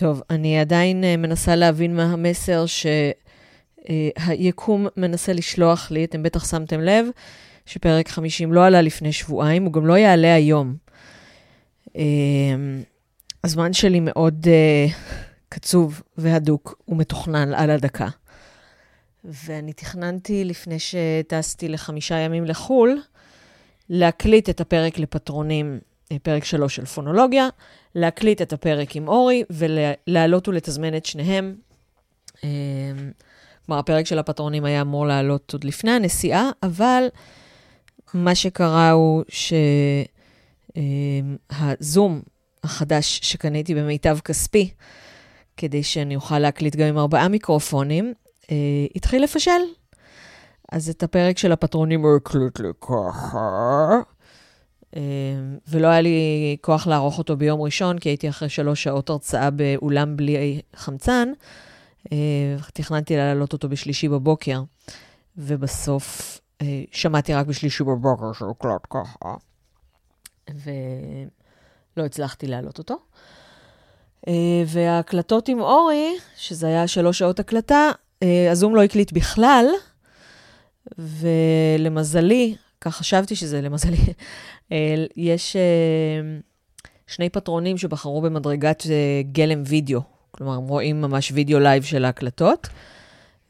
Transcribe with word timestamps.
טוב, 0.00 0.22
אני 0.30 0.60
עדיין 0.60 1.04
אה, 1.04 1.16
מנסה 1.16 1.56
להבין 1.56 1.96
מה 1.96 2.02
המסר 2.12 2.64
שהיקום 3.86 4.86
מנסה 4.96 5.32
לשלוח 5.32 5.90
לי. 5.90 6.04
אתם 6.04 6.22
בטח 6.22 6.50
שמתם 6.50 6.80
לב 6.80 7.06
שפרק 7.66 8.08
50 8.08 8.52
לא 8.52 8.64
עלה 8.66 8.82
לפני 8.82 9.12
שבועיים, 9.12 9.64
הוא 9.64 9.72
גם 9.72 9.86
לא 9.86 9.98
יעלה 9.98 10.34
היום. 10.34 10.76
הזמן 13.44 13.72
שלי 13.72 14.00
מאוד 14.00 14.46
קצוב 15.48 16.02
והדוק 16.18 16.82
ומתוכנן 16.88 17.54
על 17.54 17.70
הדקה. 17.70 18.08
ואני 19.24 19.72
תכננתי, 19.72 20.44
לפני 20.44 20.76
שטסתי 20.78 21.68
לחמישה 21.68 22.18
ימים 22.18 22.44
לחו"ל, 22.44 23.00
להקליט 23.88 24.50
את 24.50 24.60
הפרק 24.60 24.98
לפטרונים, 24.98 25.72
אה, 25.74 25.89
פרק 26.18 26.44
שלוש 26.44 26.76
של 26.76 26.84
פונולוגיה, 26.84 27.48
להקליט 27.94 28.42
את 28.42 28.52
הפרק 28.52 28.96
עם 28.96 29.08
אורי 29.08 29.44
ולהעלות 29.50 30.48
ולתזמן 30.48 30.96
את 30.96 31.06
שניהם. 31.06 31.54
אה, 32.44 32.48
כלומר, 33.66 33.80
הפרק 33.80 34.06
של 34.06 34.18
הפטרונים 34.18 34.64
היה 34.64 34.80
אמור 34.80 35.06
לעלות 35.06 35.52
עוד 35.52 35.64
לפני 35.64 35.90
הנסיעה, 35.90 36.50
אבל 36.62 37.06
מה 38.14 38.34
שקרה 38.34 38.90
הוא 38.90 39.24
שהזום 40.76 42.14
אה, 42.14 42.20
החדש 42.64 43.20
שקניתי 43.22 43.74
במיטב 43.74 44.18
כספי, 44.24 44.70
כדי 45.56 45.82
שאני 45.82 46.16
אוכל 46.16 46.38
להקליט 46.38 46.76
גם 46.76 46.86
עם 46.86 46.98
ארבעה 46.98 47.28
מיקרופונים, 47.28 48.14
התחיל 48.96 49.22
לפשל. 49.22 49.60
אז 50.72 50.88
את 50.88 51.02
הפרק 51.02 51.38
של 51.38 51.52
הפטרונים 51.52 52.02
הוא 52.02 52.16
הקליט 52.16 52.60
לי 52.60 52.68
ככה, 52.80 53.38
אה, 53.38 54.00
ולא 55.68 55.88
היה 55.88 56.00
לי 56.00 56.56
כוח 56.60 56.86
לערוך 56.86 57.18
אותו 57.18 57.36
ביום 57.36 57.60
ראשון, 57.60 57.98
כי 57.98 58.08
הייתי 58.08 58.28
אחרי 58.28 58.48
שלוש 58.48 58.82
שעות 58.82 59.10
הרצאה 59.10 59.50
באולם 59.50 60.16
בלי 60.16 60.60
חמצן. 60.76 61.32
אה, 62.12 62.56
תכננתי 62.72 63.16
להעלות 63.16 63.52
אותו 63.52 63.68
בשלישי 63.68 64.08
בבוקר, 64.08 64.62
ובסוף 65.36 66.40
אה, 66.62 66.82
שמעתי 66.92 67.34
רק 67.34 67.46
בשלישי 67.46 67.84
בבוקר 67.84 68.32
שהוא 68.32 68.48
הוקלט 68.48 68.86
ככה, 68.90 69.34
ולא 70.48 72.06
הצלחתי 72.06 72.46
להעלות 72.46 72.78
אותו. 72.78 72.96
וההקלטות 74.66 75.48
עם 75.48 75.60
אורי, 75.60 76.16
שזה 76.36 76.66
היה 76.66 76.86
שלוש 76.86 77.18
שעות 77.18 77.40
הקלטה, 77.40 77.90
הזום 78.50 78.76
לא 78.76 78.82
הקליט 78.82 79.12
בכלל, 79.12 79.66
ולמזלי, 80.98 82.56
כך 82.80 82.96
חשבתי 82.96 83.36
שזה 83.36 83.60
למזלי, 83.60 83.96
אה, 84.72 84.94
יש 85.16 85.56
אה, 85.56 85.60
שני 87.06 87.28
פטרונים 87.28 87.78
שבחרו 87.78 88.20
במדרגת 88.20 88.82
אה, 88.90 89.22
גלם 89.32 89.62
וידאו. 89.66 90.00
כלומר, 90.30 90.52
הם 90.52 90.68
רואים 90.68 91.00
ממש 91.00 91.32
וידאו 91.34 91.58
live 91.58 91.82
של 91.82 92.04
ההקלטות. 92.04 92.68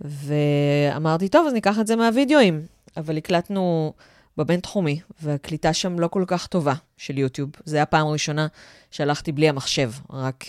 ואמרתי, 0.00 1.28
טוב, 1.28 1.46
אז 1.46 1.52
ניקח 1.52 1.78
את 1.80 1.86
זה 1.86 1.96
מהווידאוים. 1.96 2.62
אבל 2.96 3.16
הקלטנו 3.16 3.92
בבינתחומי, 4.36 5.00
והקליטה 5.22 5.72
שם 5.72 5.98
לא 5.98 6.08
כל 6.08 6.24
כך 6.26 6.46
טובה 6.46 6.74
של 6.96 7.18
יוטיוב. 7.18 7.50
זו 7.64 7.76
הייתה 7.76 7.82
הפעם 7.82 8.06
הראשונה 8.06 8.46
שהלכתי 8.90 9.32
בלי 9.32 9.48
המחשב, 9.48 9.92
רק, 10.10 10.44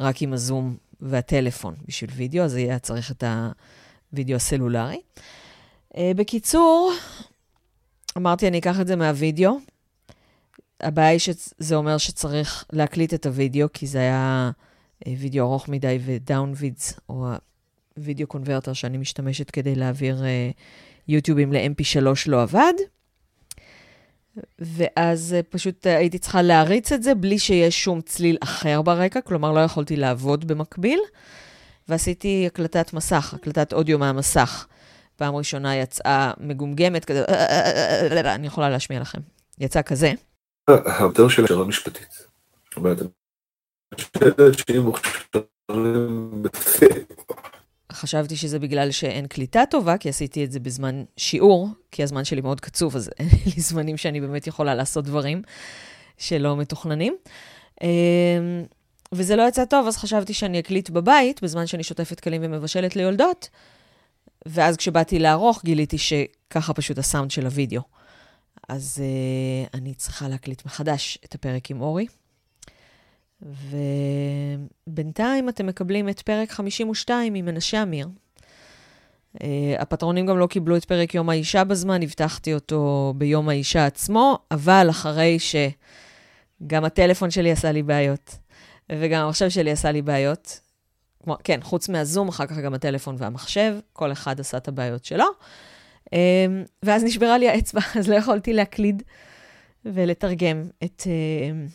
רק 0.00 0.22
עם 0.22 0.32
הזום 0.32 0.76
והטלפון 1.00 1.74
בשביל 1.88 2.10
וידאו, 2.14 2.44
אז 2.44 2.54
היה 2.54 2.78
צריך 2.78 3.10
את 3.10 3.22
ה... 3.22 3.50
וידאו 4.12 4.40
סלולרי. 4.40 5.00
Uh, 5.16 5.20
בקיצור, 5.98 6.92
אמרתי, 8.16 8.48
אני 8.48 8.58
אקח 8.58 8.80
את 8.80 8.86
זה 8.86 8.96
מהווידאו. 8.96 9.58
הבעיה 10.80 11.08
היא 11.08 11.18
שזה 11.18 11.74
אומר 11.74 11.98
שצריך 11.98 12.64
להקליט 12.72 13.14
את 13.14 13.26
הווידאו, 13.26 13.68
כי 13.72 13.86
זה 13.86 13.98
היה 13.98 14.50
uh, 15.04 15.08
וידאו 15.18 15.44
ארוך 15.44 15.68
מדי 15.68 15.98
ודאונווידס, 16.04 17.00
או 17.08 17.26
ה 17.96 18.01
video 18.01 18.26
converter 18.26 18.72
שאני 18.72 18.98
משתמשת 18.98 19.50
כדי 19.50 19.74
להעביר 19.74 20.22
uh, 20.22 20.54
יוטיובים 21.08 21.52
ל-MP3 21.52 22.06
לא 22.26 22.42
עבד. 22.42 22.72
ואז 24.58 25.36
פשוט 25.50 25.86
הייתי 25.86 26.18
צריכה 26.18 26.42
להריץ 26.42 26.92
את 26.92 27.02
זה 27.02 27.14
בלי 27.14 27.38
שיש 27.38 27.84
שום 27.84 28.00
צליל 28.00 28.36
אחר 28.40 28.82
ברקע, 28.82 29.20
כלומר 29.20 29.52
לא 29.52 29.60
יכולתי 29.60 29.96
לעבוד 29.96 30.44
במקביל. 30.44 30.98
ועשיתי 31.88 32.44
הקלטת 32.46 32.92
מסך, 32.92 33.34
הקלטת 33.34 33.72
אודיו 33.72 33.98
מהמסך. 33.98 34.66
פעם 35.16 35.36
ראשונה 35.36 35.76
יצאה 35.76 36.32
מגומגמת 36.40 37.04
כזה, 37.04 37.24
אני 38.34 38.46
יכולה 38.46 38.70
להשמיע 38.70 39.00
לכם. 39.00 39.18
יצא 39.58 39.82
כזה. 39.82 40.12
העותר 40.68 41.28
של 41.28 41.44
השאלה 41.44 41.64
משפטית. 41.64 42.26
זאת 42.64 42.76
אומרת, 42.76 42.98
חשבתי 47.92 48.36
שזה 48.36 48.58
בגלל 48.58 48.90
שאין 48.90 49.26
קליטה 49.26 49.64
טובה, 49.70 49.98
כי 49.98 50.08
עשיתי 50.08 50.44
את 50.44 50.52
זה 50.52 50.60
בזמן 50.60 51.04
שיעור, 51.16 51.68
כי 51.90 52.02
הזמן 52.02 52.24
שלי 52.24 52.40
מאוד 52.40 52.60
קצוב, 52.60 52.96
אז 52.96 53.10
אין 53.18 53.28
לי 53.46 53.62
זמנים 53.62 53.96
שאני 53.96 54.20
באמת 54.20 54.46
יכולה 54.46 54.74
לעשות 54.74 55.04
דברים 55.04 55.42
שלא 56.18 56.56
מתוכננים. 56.56 57.16
וזה 59.12 59.36
לא 59.36 59.42
יצא 59.48 59.64
טוב, 59.64 59.86
אז 59.86 59.96
חשבתי 59.96 60.34
שאני 60.34 60.60
אקליט 60.60 60.90
בבית, 60.90 61.42
בזמן 61.42 61.66
שאני 61.66 61.82
שוטפת 61.82 62.20
כלים 62.20 62.40
ומבשלת 62.44 62.96
ליולדות, 62.96 63.48
ואז 64.46 64.76
כשבאתי 64.76 65.18
לערוך, 65.18 65.60
גיליתי 65.64 65.96
שככה 65.98 66.74
פשוט 66.74 66.98
הסאונד 66.98 67.30
של 67.30 67.46
הוידאו. 67.46 67.82
אז 68.68 69.02
uh, 69.02 69.70
אני 69.74 69.94
צריכה 69.94 70.28
להקליט 70.28 70.66
מחדש 70.66 71.18
את 71.24 71.34
הפרק 71.34 71.70
עם 71.70 71.80
אורי. 71.80 72.06
ובינתיים 74.86 75.48
אתם 75.48 75.66
מקבלים 75.66 76.08
את 76.08 76.20
פרק 76.20 76.50
52 76.50 77.34
עם 77.34 77.44
מנשה 77.44 77.82
אמיר. 77.82 78.08
Uh, 79.36 79.42
הפטרונים 79.78 80.26
גם 80.26 80.38
לא 80.38 80.46
קיבלו 80.46 80.76
את 80.76 80.84
פרק 80.84 81.14
יום 81.14 81.30
האישה 81.30 81.64
בזמן, 81.64 82.02
הבטחתי 82.02 82.54
אותו 82.54 83.14
ביום 83.16 83.48
האישה 83.48 83.86
עצמו, 83.86 84.38
אבל 84.50 84.86
אחרי 84.90 85.38
שגם 85.38 86.84
הטלפון 86.84 87.30
שלי 87.30 87.52
עשה 87.52 87.72
לי 87.72 87.82
בעיות. 87.82 88.38
וגם 88.92 89.24
המחשב 89.24 89.48
שלי 89.48 89.70
עשה 89.70 89.92
לי 89.92 90.02
בעיות. 90.02 90.60
כמו, 91.26 91.36
כן, 91.44 91.60
חוץ 91.62 91.88
מהזום, 91.88 92.28
אחר 92.28 92.46
כך 92.46 92.58
גם 92.58 92.74
הטלפון 92.74 93.16
והמחשב, 93.18 93.76
כל 93.92 94.12
אחד 94.12 94.40
עשה 94.40 94.56
את 94.56 94.68
הבעיות 94.68 95.04
שלו. 95.04 95.24
אמ, 96.12 96.18
ואז 96.82 97.04
נשברה 97.04 97.38
לי 97.38 97.48
האצבע, 97.48 97.80
אז 97.98 98.08
לא 98.08 98.14
יכולתי 98.14 98.52
להקליד 98.52 99.02
ולתרגם 99.84 100.64
את 100.84 101.02
אמ, 101.06 101.66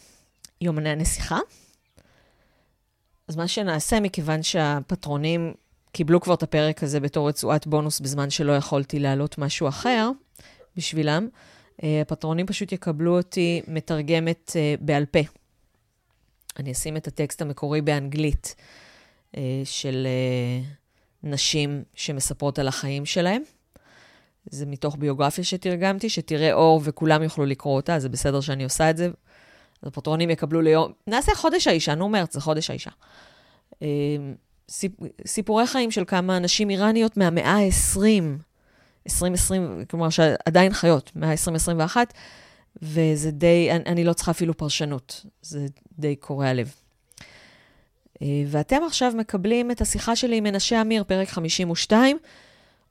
יומני 0.62 0.90
הנסיכה. 0.90 1.40
אז 3.28 3.36
מה 3.36 3.48
שנעשה, 3.48 4.00
מכיוון 4.00 4.44
שהפטרונים 4.44 5.54
קיבלו 5.92 6.22
כבר 6.22 6.34
את 6.34 6.44
הפרק 6.44 6.84
הזה 6.84 7.00
בתור 7.00 7.30
רצועת 7.30 7.68
בונוס 7.68 8.00
בזמן 8.00 8.30
שלא 8.30 8.52
יכולתי 8.52 9.00
להעלות 9.00 9.38
משהו 9.38 9.68
אחר 9.68 10.10
בשבילם, 10.78 11.28
אה, 11.84 12.02
הפטרונים 12.02 12.46
פשוט 12.46 12.72
יקבלו 12.72 13.18
אותי 13.18 13.62
מתרגמת 13.68 14.52
אה, 14.56 14.76
בעל 14.80 15.06
פה. 15.06 15.20
אני 16.60 16.72
אשים 16.72 16.98
את 16.98 17.08
הטקסט 17.08 17.42
המקורי 17.42 17.82
באנגלית 17.82 18.56
של 19.64 20.08
אה, 20.08 20.68
נשים 21.24 21.84
שמספרות 21.96 22.60
על 22.60 22.68
החיים 22.68 23.06
שלהם. 23.06 23.42
זה 24.46 24.66
מתוך 24.66 24.96
ביוגרפיה 25.00 25.44
שתרגמתי, 25.44 26.10
שתראה 26.10 26.54
אור 26.54 26.82
וכולם 26.84 27.24
יוכלו 27.24 27.46
לקרוא 27.46 27.76
אותה, 27.76 28.00
זה 28.00 28.10
בסדר 28.10 28.42
שאני 28.42 28.64
עושה 28.64 28.90
את 28.90 28.98
זה. 28.98 29.06
אז 29.82 29.88
הפטרונים 29.88 30.30
יקבלו 30.30 30.62
ליום, 30.62 30.92
נעשה 31.08 31.36
חודש 31.36 31.68
האישה, 31.68 31.96
נו 31.96 32.10
מרץ, 32.10 32.34
זה 32.34 32.42
חודש 32.42 32.70
האישה. 32.70 32.92
אה, 33.82 33.88
סיפ... 34.70 34.92
סיפורי 35.26 35.68
חיים 35.68 35.92
של 35.92 36.04
כמה 36.08 36.40
נשים 36.40 36.70
איראניות 36.70 37.18
מהמאה 37.18 37.52
ה-20, 37.52 38.24
2020, 39.08 39.86
כלומר 39.90 40.10
שעדיין 40.10 40.74
חיות, 40.74 41.12
מהמאה 41.16 41.32
ה-20-21, 41.32 41.98
וזה 42.82 43.32
די, 43.32 43.70
אני 43.86 44.04
לא 44.04 44.14
צריכה 44.14 44.32
אפילו 44.32 44.58
פרשנות, 44.58 45.26
זה 45.42 45.66
די 46.00 46.16
קורע 46.16 46.54
לב. 46.54 46.74
אה, 48.22 48.28
ואתם 48.48 48.82
עכשיו 48.88 49.12
מקבלים 49.16 49.72
את 49.72 49.82
השיחה 49.82 50.16
שלי 50.16 50.38
עם 50.38 50.44
מנשה 50.44 50.82
אמיר, 50.82 51.04
פרק 51.04 51.30
52. 51.30 52.18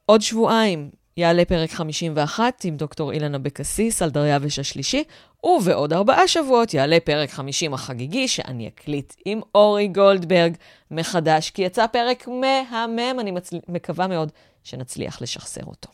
עוד 0.05 0.21
שבועיים 0.21 0.89
יעלה 1.17 1.45
פרק 1.45 1.71
51 1.71 2.63
עם 2.63 2.77
דוקטור 2.77 3.11
אילן 3.11 3.35
אבקסיס 3.35 4.01
על 4.01 4.09
דריווש 4.09 4.59
השלישי, 4.59 5.03
ובעוד 5.43 5.93
ארבעה 5.93 6.27
שבועות 6.27 6.73
יעלה 6.73 6.97
פרק 6.99 7.29
50 7.29 7.73
החגיגי, 7.73 8.27
שאני 8.27 8.67
אקליט 8.67 9.13
עם 9.25 9.41
אורי 9.55 9.87
גולדברג 9.87 10.53
מחדש, 10.91 11.49
כי 11.49 11.61
יצא 11.61 11.87
פרק 11.87 12.27
מהמם, 12.27 13.19
אני 13.19 13.31
מצל... 13.31 13.57
מקווה 13.67 14.07
מאוד 14.07 14.31
שנצליח 14.63 15.21
לשחזר 15.21 15.63
אותו. 15.63 15.89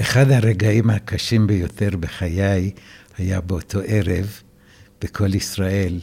אחד 0.00 0.30
הרגעים 0.30 0.90
הקשים 0.90 1.46
ביותר 1.46 1.90
בחיי 2.00 2.70
היה 3.18 3.40
באותו 3.40 3.78
ערב 3.86 4.40
בכל 5.00 5.34
ישראל, 5.34 5.98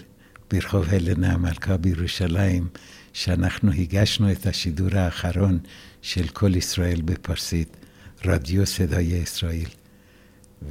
ברחוב 0.52 0.86
הלנה 0.90 1.34
המלכה 1.34 1.78
בירושלים, 1.78 2.68
שאנחנו 3.14 3.72
הגשנו 3.72 4.32
את 4.32 4.46
השידור 4.46 4.96
האחרון 4.96 5.60
של 6.02 6.28
כל 6.28 6.56
ישראל 6.56 7.02
בפרסית, 7.02 7.78
רדיו 8.26 8.66
סדאי 8.66 9.04
ישראל, 9.04 9.70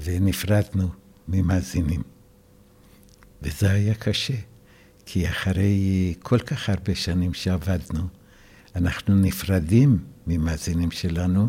ונפרדנו 0.03 0.89
ממאזינים. 1.29 2.03
וזה 3.43 3.71
היה 3.71 3.95
קשה, 3.95 4.35
כי 5.07 5.29
אחרי 5.29 6.15
כל 6.23 6.39
כך 6.39 6.69
הרבה 6.69 6.95
שנים 6.95 7.35
שעבדנו, 7.35 8.03
אנחנו 8.77 9.15
נפרדים 9.15 9.99
ממאזינים 10.27 10.91
שלנו, 10.91 11.49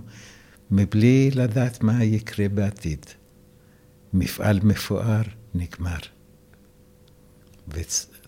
מבלי 0.72 1.32
לדעת 1.36 1.84
מה 1.84 2.04
יקרה 2.04 2.50
בעתיד. 2.50 3.06
מפעל 4.14 4.60
מפואר 4.64 5.22
נגמר, 5.54 6.00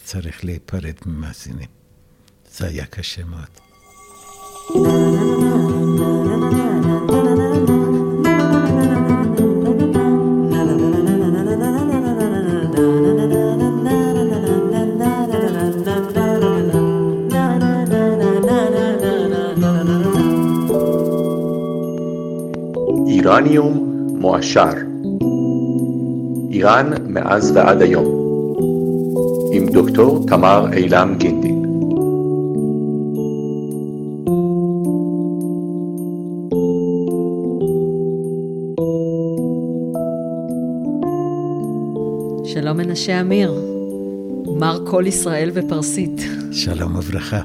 וצריך 0.04 0.46
להיפרד 0.46 0.96
ממאזינים. 1.06 1.68
זה 2.52 2.68
היה 2.68 2.86
קשה 2.86 3.22
מאוד. 3.26 3.48
איראניום 23.08 23.88
מועשר 24.20 24.70
איראן 26.52 26.92
מאז 27.08 27.52
ועד 27.56 27.82
היום 27.82 28.21
עם 29.54 29.66
דוקטור 29.70 30.26
תמר 30.28 30.74
אילם 30.74 31.16
גינדין 31.18 31.62
שלום 42.46 42.78
מנשה 42.78 43.22
אמיר, 43.22 43.54
מר 44.60 44.86
כל 44.86 45.04
ישראל 45.08 45.50
בפרסית. 45.50 46.22
שלום 46.52 46.96
וברכה. 46.96 47.42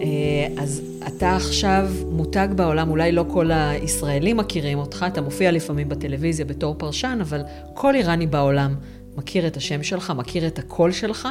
אה, 0.00 0.62
אז 0.62 0.82
אתה 1.06 1.36
עכשיו 1.36 1.90
מותג 2.10 2.48
בעולם, 2.56 2.90
אולי 2.90 3.12
לא 3.12 3.24
כל 3.28 3.50
הישראלים 3.50 4.36
מכירים 4.36 4.78
אותך, 4.78 5.06
אתה 5.08 5.20
מופיע 5.20 5.52
לפעמים 5.52 5.88
בטלוויזיה 5.88 6.44
בתור 6.44 6.74
פרשן, 6.78 7.18
אבל 7.20 7.40
כל 7.74 7.94
איראני 7.94 8.26
בעולם 8.26 8.74
מכיר 9.16 9.46
את 9.46 9.56
השם 9.56 9.82
שלך, 9.82 10.10
מכיר 10.10 10.46
את 10.46 10.58
הקול 10.58 10.92
שלך. 10.92 11.28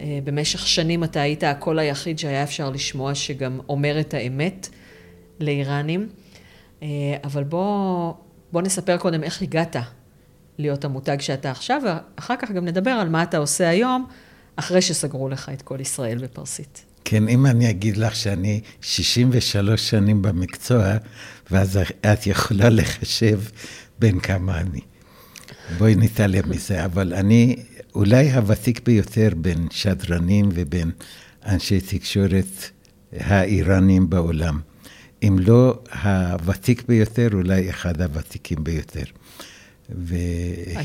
אה, 0.00 0.18
במשך 0.24 0.66
שנים 0.66 1.04
אתה 1.04 1.20
היית 1.20 1.44
הקול 1.44 1.78
היחיד 1.78 2.18
שהיה 2.18 2.42
אפשר 2.42 2.70
לשמוע, 2.70 3.14
שגם 3.14 3.60
אומר 3.68 4.00
את 4.00 4.14
האמת 4.14 4.68
לאיראנים. 5.40 6.08
אה, 6.82 6.88
אבל 7.24 7.44
בוא, 7.44 8.12
בוא 8.52 8.62
נספר 8.62 8.96
קודם 8.96 9.22
איך 9.22 9.42
הגעת 9.42 9.76
להיות 10.58 10.84
המותג 10.84 11.20
שאתה 11.20 11.50
עכשיו, 11.50 11.82
ואחר 11.84 12.34
כך 12.36 12.50
גם 12.50 12.64
נדבר 12.64 12.90
על 12.90 13.08
מה 13.08 13.22
אתה 13.22 13.38
עושה 13.38 13.68
היום, 13.68 14.06
אחרי 14.56 14.82
שסגרו 14.82 15.28
לך 15.28 15.48
את 15.52 15.62
כל 15.62 15.80
ישראל 15.80 16.18
בפרסית. 16.18 16.84
כן, 17.04 17.28
אם 17.28 17.46
אני 17.46 17.70
אגיד 17.70 17.96
לך 17.96 18.16
שאני 18.16 18.60
63 18.80 19.90
שנים 19.90 20.22
במקצוע, 20.22 20.84
ואז 21.50 21.78
את 22.12 22.26
יכולה 22.26 22.68
לחשב 22.68 23.40
בין 23.98 24.20
כמה 24.20 24.60
אני. 24.60 24.80
בואי 25.78 25.94
נתעלם 25.94 26.50
מזה, 26.50 26.84
אבל 26.84 27.14
אני 27.14 27.56
אולי 27.94 28.30
הוותיק 28.30 28.80
ביותר 28.84 29.28
בין 29.36 29.66
שדרנים 29.70 30.48
ובין 30.52 30.90
אנשי 31.46 31.80
תקשורת 31.80 32.70
האיראנים 33.12 34.10
בעולם. 34.10 34.60
אם 35.22 35.36
לא 35.38 35.82
הוותיק 36.02 36.82
ביותר, 36.88 37.28
אולי 37.32 37.70
אחד 37.70 38.02
הוותיקים 38.02 38.64
ביותר. 38.64 39.04
ו... 39.98 40.16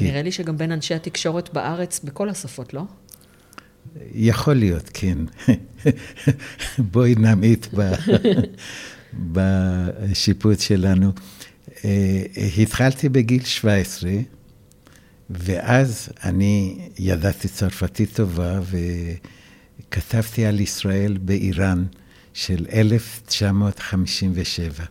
נראה 0.02 0.22
לי 0.22 0.32
שגם 0.32 0.58
בין 0.58 0.72
אנשי 0.72 0.94
התקשורת 0.94 1.54
בארץ, 1.54 2.00
בכל 2.04 2.30
השפות, 2.30 2.74
לא? 2.74 2.82
יכול 4.14 4.54
להיות, 4.54 4.90
כן. 4.94 5.18
בואי 6.92 7.16
נמעיט 7.16 7.68
בשיפוט 9.32 10.60
שלנו. 10.60 11.12
אה, 11.86 12.24
התחלתי 12.58 13.10
בגיל 13.10 13.44
17, 13.44 14.12
ואז 15.30 16.10
אני 16.24 16.80
ידעתי 17.00 17.48
צרפתית 17.48 18.14
טובה, 18.14 18.60
וכתבתי 19.90 20.46
על 20.46 20.60
ישראל 20.60 21.18
באיראן 21.22 21.86
של 22.34 22.66
1957. 22.74 24.86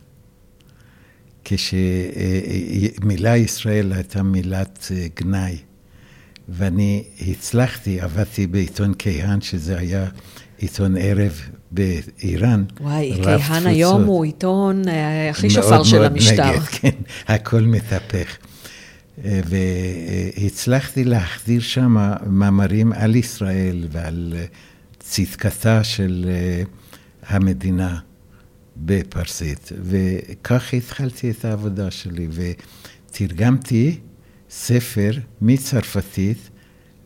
כשמילה 1.44 3.36
ישראל 3.36 3.92
הייתה 3.92 4.22
מילת 4.22 4.88
אה, 4.90 5.06
גנאי. 5.16 5.58
ואני 6.48 7.04
הצלחתי, 7.28 8.00
עבדתי 8.00 8.46
בעיתון 8.46 8.94
כיהן, 8.94 9.40
שזה 9.40 9.78
היה 9.78 10.06
עיתון 10.58 10.96
ערב 10.96 11.40
באיראן. 11.70 12.64
וואי, 12.80 13.12
כיהן 13.22 13.66
היום 13.66 14.04
הוא 14.04 14.24
עיתון 14.24 14.88
אה, 14.88 15.30
הכי 15.30 15.50
שופר 15.50 15.84
של 15.84 15.98
מאוד 15.98 16.12
המשטר. 16.12 16.50
נגד, 16.50 16.60
כן, 16.60 16.90
הכל 17.28 17.60
מתהפך. 17.60 18.36
אה, 19.24 19.40
והצלחתי 19.48 21.04
להחזיר 21.04 21.60
שם 21.60 21.96
מאמרים 22.26 22.92
על 22.92 23.16
ישראל 23.16 23.86
ועל 23.90 24.34
צדקתה 24.98 25.84
של 25.84 26.30
המדינה. 27.26 27.98
בפרסית, 28.76 29.72
וכך 29.82 30.74
התחלתי 30.74 31.30
את 31.30 31.44
העבודה 31.44 31.90
שלי, 31.90 32.28
ותרגמתי 33.10 34.00
ספר 34.50 35.10
מצרפתית 35.40 36.50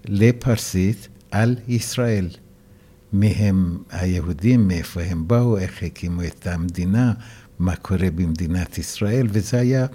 לפרסית 0.05 1.09
על 1.31 1.57
ישראל. 1.69 2.29
מי 3.13 3.27
הם 3.27 3.79
היהודים, 3.91 4.69
מאיפה 4.69 5.01
הם 5.03 5.29
באו, 5.29 5.59
איך 5.59 5.83
הקימו 5.83 6.23
את 6.23 6.47
המדינה, 6.47 7.13
מה 7.59 7.77
קורה 7.77 8.11
במדינת 8.15 8.79
ישראל, 8.79 9.27
וזה 9.31 9.61
היה 9.61 9.87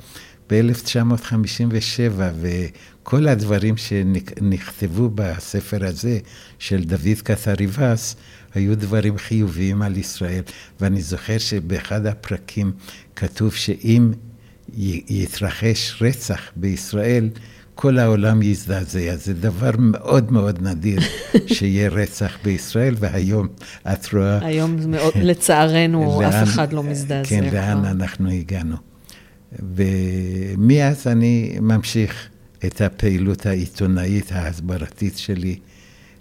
ב-1957, 0.50 2.22
וכל 2.42 3.28
הדברים 3.28 3.78
שנכתבו 3.78 5.10
בספר 5.16 5.86
הזה 5.86 6.20
של 6.60 6.84
דוד 6.84 7.22
קטריבס, 7.24 8.16
היו 8.54 8.78
דברים 8.78 9.18
חיוביים 9.18 9.82
על 9.82 9.98
ישראל. 9.98 10.42
ואני 10.80 11.02
זוכר 11.02 11.38
שבאחד 11.38 12.06
הפרקים 12.06 12.72
כתוב 13.16 13.54
שאם 13.56 14.12
יתרחש 15.10 16.02
רצח 16.02 16.42
בישראל, 16.56 17.30
כל 17.76 18.00
העולם 18.00 18.42
יזדעזע. 18.42 19.16
זה 19.16 19.34
דבר 19.34 19.72
מאוד 19.80 20.32
מאוד 20.32 20.62
נדיר 20.62 21.00
שיהיה 21.54 21.90
רצח 21.90 22.38
בישראל, 22.44 22.96
והיום 23.00 23.48
את 23.94 24.14
רואה... 24.14 24.46
היום 24.46 24.78
מאוד, 24.88 25.14
לצערנו, 25.16 26.22
לאן, 26.22 26.34
אף 26.34 26.48
אחד 26.48 26.74
לא 26.74 26.84
מזדעזע. 26.84 27.30
כן, 27.30 27.44
לאן 27.54 27.86
אנחנו 27.86 28.30
הגענו. 28.30 28.93
ומאז 29.60 31.08
אני 31.08 31.58
ממשיך 31.62 32.30
את 32.66 32.82
הפעילות 32.82 33.46
העיתונאית 33.46 34.32
ההסברתית 34.32 35.18
שלי 35.18 35.60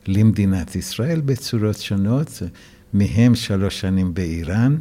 למדינת 0.06 0.76
ישראל 0.76 1.20
בצורות 1.20 1.78
שונות, 1.78 2.42
מהם 2.92 3.34
שלוש 3.34 3.80
שנים 3.80 4.14
באיראן, 4.14 4.76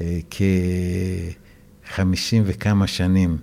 אה, 0.00 0.18
כחמישים 1.86 2.42
וכמה 2.46 2.86
שנים 2.86 3.36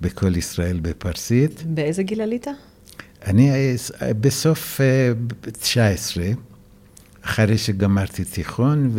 בכל 0.00 0.36
ישראל 0.36 0.80
בפרסית. 0.82 1.62
באיזה 1.66 2.02
גיל 2.02 2.20
עלית? 2.20 2.46
אני 3.26 3.50
אה, 3.50 4.14
בסוף 4.20 4.80
19, 5.60 6.24
אה, 6.24 6.32
אחרי 7.22 7.58
שגמרתי 7.58 8.24
תיכון 8.24 8.90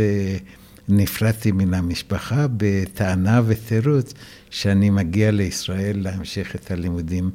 ונפרדתי 0.89 1.51
מן 1.51 1.73
המשפחה 1.73 2.45
בטענה 2.57 3.41
ותירוץ 3.45 4.13
שאני 4.49 4.89
מגיע 4.89 5.31
לישראל 5.31 6.03
להמשיך 6.03 6.55
את 6.55 6.71
הלימודים 6.71 7.31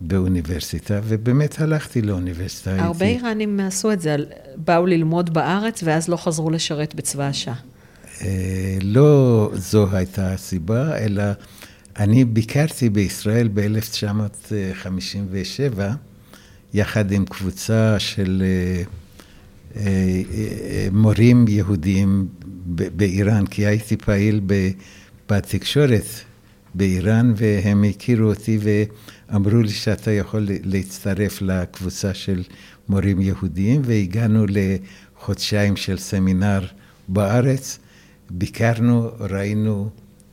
באוניברסיטה, 0.00 1.00
ובאמת 1.04 1.60
הלכתי 1.60 2.02
לאוניברסיטה. 2.02 2.84
הרבה 2.84 3.06
הייתי... 3.06 3.20
איראנים 3.20 3.60
עשו 3.60 3.92
את 3.92 4.00
זה, 4.00 4.16
באו 4.56 4.86
ללמוד 4.86 5.34
בארץ 5.34 5.82
ואז 5.82 6.08
לא 6.08 6.16
חזרו 6.16 6.50
לשרת 6.50 6.94
בצבא 6.94 7.24
השעה. 7.24 7.54
אה, 8.22 8.78
לא 8.82 9.50
זו 9.54 9.86
הייתה 9.92 10.32
הסיבה, 10.32 10.98
אלא 10.98 11.22
אני 11.98 12.24
ביקרתי 12.24 12.90
בישראל 12.90 13.48
ב-1957, 13.54 15.80
יחד 16.74 17.12
עם 17.12 17.24
קבוצה 17.24 17.98
של 17.98 18.42
אה, 18.46 18.82
מורים 20.92 21.44
יהודים 21.48 22.28
באיראן, 22.66 23.46
כי 23.46 23.66
הייתי 23.66 23.96
פעיל 23.96 24.40
בתקשורת 25.28 26.06
באיראן, 26.74 27.32
והם 27.36 27.84
הכירו 27.84 28.28
אותי 28.28 28.58
ואמרו 28.62 29.62
לי 29.62 29.68
שאתה 29.68 30.10
יכול 30.10 30.48
להצטרף 30.64 31.42
לקבוצה 31.42 32.14
של 32.14 32.42
מורים 32.88 33.20
יהודיים, 33.20 33.82
והגענו 33.84 34.46
לחודשיים 34.48 35.76
של 35.76 35.98
סמינר 35.98 36.64
בארץ. 37.08 37.78
ביקרנו, 38.30 39.10
ראינו 39.20 39.90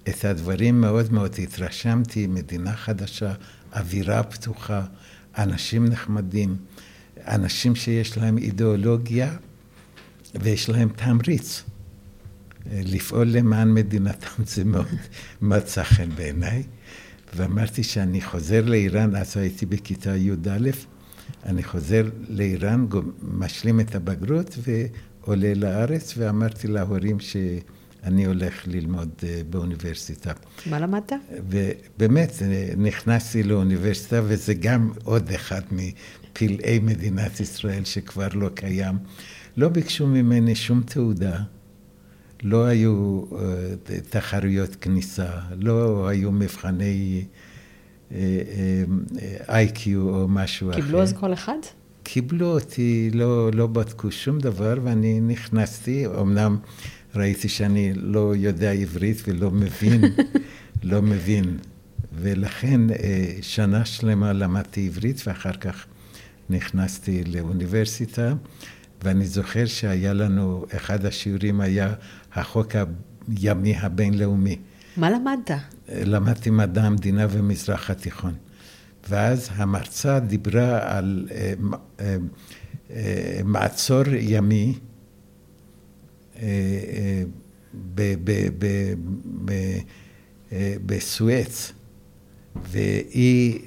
את 0.10 0.26
הדברים, 0.26 0.82
מאוד 0.82 1.14
מאוד 1.14 1.36
התרשמתי, 1.44 2.28
מדינה 2.28 2.74
חדשה, 2.74 3.34
אווירה 3.76 4.24
פתוחה, 4.24 4.82
אנשים 5.38 5.86
נחמדים. 5.86 6.56
אנשים 7.28 7.76
שיש 7.76 8.18
להם 8.18 8.38
אידיאולוגיה 8.38 9.36
ויש 10.36 10.70
להם 10.70 10.90
תמריץ. 10.90 11.64
לפעול 12.72 13.28
למען 13.28 13.74
מדינתם 13.74 14.44
זה 14.46 14.64
מאוד 14.64 14.88
מצא 15.42 15.84
חן 15.84 16.10
בעיניי. 16.16 16.64
ואמרתי 17.36 17.84
שאני 17.84 18.22
חוזר 18.22 18.66
לאיראן, 18.66 19.16
אז 19.16 19.38
הייתי 19.38 19.66
בכיתה 19.66 20.18
י"א, 20.18 20.70
אני 21.46 21.64
חוזר 21.64 22.10
לאיראן, 22.30 22.86
משלים 23.22 23.80
את 23.80 23.96
הבגרות 23.96 24.58
ועולה 24.62 25.54
לארץ, 25.54 26.14
ואמרתי 26.18 26.68
להורים 26.68 27.18
שאני 28.08 28.26
הולך 28.26 28.68
ללמוד 28.68 29.10
אה, 29.24 29.42
באוניברסיטה. 29.50 30.32
מה 30.66 30.80
למדת? 30.80 31.14
ובאמת, 31.50 32.32
אה, 32.42 32.70
נכנסתי 32.78 33.44
לאוניברסיטה, 33.44 34.22
וזה 34.24 34.54
גם 34.54 34.92
עוד 35.04 35.32
אחד 35.32 35.62
מפלאי 35.72 36.80
מדינת 36.80 37.40
ישראל 37.40 37.84
שכבר 37.84 38.28
לא 38.34 38.50
קיים. 38.50 38.98
לא 39.58 39.70
ביקשו 39.70 40.08
ממני 40.08 40.56
שום 40.56 40.82
תעודה. 40.86 41.40
לא 42.44 42.66
היו 42.66 43.24
uh, 43.32 43.36
תחרויות 44.10 44.76
כניסה, 44.76 45.30
לא 45.56 46.08
היו 46.08 46.32
מבחני 46.32 47.26
איי-קיו 49.50 50.10
או 50.10 50.28
משהו 50.28 50.68
קיבלו 50.68 50.80
אחר. 50.80 50.86
קיבלו 50.86 51.02
אז 51.02 51.14
כל 51.14 51.34
אחד? 51.34 51.58
קיבלו 52.04 52.48
אותי, 52.48 53.10
לא, 53.14 53.52
לא 53.54 53.68
בדקו 53.68 54.12
שום 54.12 54.40
דבר, 54.40 54.78
ואני 54.84 55.20
נכנסתי, 55.20 56.06
אמנם 56.08 56.58
ראיתי 57.16 57.50
שאני 57.50 57.94
לא 57.96 58.36
יודע 58.36 58.72
עברית 58.72 59.18
ולא 59.28 59.52
מבין, 59.52 60.02
לא 60.84 61.02
מבין, 61.02 61.58
ולכן 62.14 62.90
uh, 62.90 62.94
שנה 63.42 63.86
שלמה 63.86 64.34
למדתי 64.34 64.86
עברית, 64.86 65.22
ואחר 65.28 65.54
כך 65.54 65.86
נכנסתי 66.50 67.24
לאוניברסיטה. 67.24 68.34
ואני 69.04 69.26
זוכר 69.26 69.66
שהיה 69.66 70.14
לנו, 70.14 70.66
אחד 70.76 71.06
השיעורים 71.06 71.62
היה 71.62 71.94
החוק 72.34 72.76
הימי 73.28 73.76
הבינלאומי. 73.76 74.56
מה 74.98 75.10
למדת? 75.10 75.52
למדתי 75.90 76.50
מדע 76.50 76.84
המדינה 76.84 77.28
ומזרח 77.30 77.90
התיכון. 77.90 78.34
ואז 79.10 79.50
המרצה 79.56 80.20
דיברה 80.20 80.98
על 80.98 81.28
אה, 81.32 81.54
אה, 82.00 82.16
אה, 82.90 83.40
מעצור 83.44 84.04
ימי 84.08 84.74
בסואץ. 90.86 91.72
והיא 92.72 93.60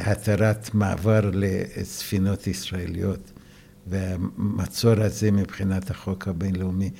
התרת 0.00 0.74
מעבר 0.74 1.30
לספינות 1.34 2.46
ישראליות, 2.46 3.32
והמצור 3.86 5.00
הזה 5.00 5.30
מבחינת 5.30 5.90
החוק 5.90 6.28
הבינלאומי. 6.28 6.90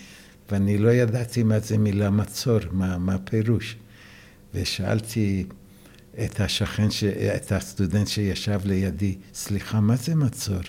ואני 0.51 0.79
לא 0.79 0.91
ידעתי 0.91 1.43
מה 1.43 1.59
זה 1.59 1.79
מילה 1.79 2.11
מצור, 2.11 2.59
מה, 2.71 2.99
מה 2.99 3.19
פירוש. 3.19 3.77
ושאלתי 4.55 5.45
את 6.25 6.41
השכן, 6.41 6.91
ש... 6.91 7.05
את 7.05 7.53
הסטודנט 7.53 8.09
שישב 8.09 8.61
לידי, 8.65 9.17
סליחה, 9.35 9.81
מה 9.81 9.97
זה 9.97 10.15
מצור? 10.15 10.61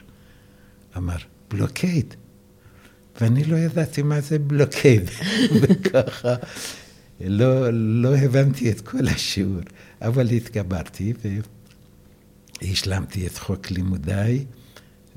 אמר, 0.97 1.17
בלוקייד. 1.51 2.13
ואני 3.21 3.43
לא 3.43 3.55
ידעתי 3.55 4.01
מה 4.01 4.21
זה 4.21 4.39
בלוקייד. 4.39 5.09
וככה 5.61 6.35
לא, 7.21 7.69
לא 7.73 8.15
הבנתי 8.15 8.71
את 8.71 8.81
כל 8.81 9.07
השיעור, 9.07 9.61
אבל 10.01 10.29
התגברתי 10.29 11.13
והשלמתי 12.61 13.27
את 13.27 13.37
חוק 13.37 13.71
לימודיי, 13.71 14.45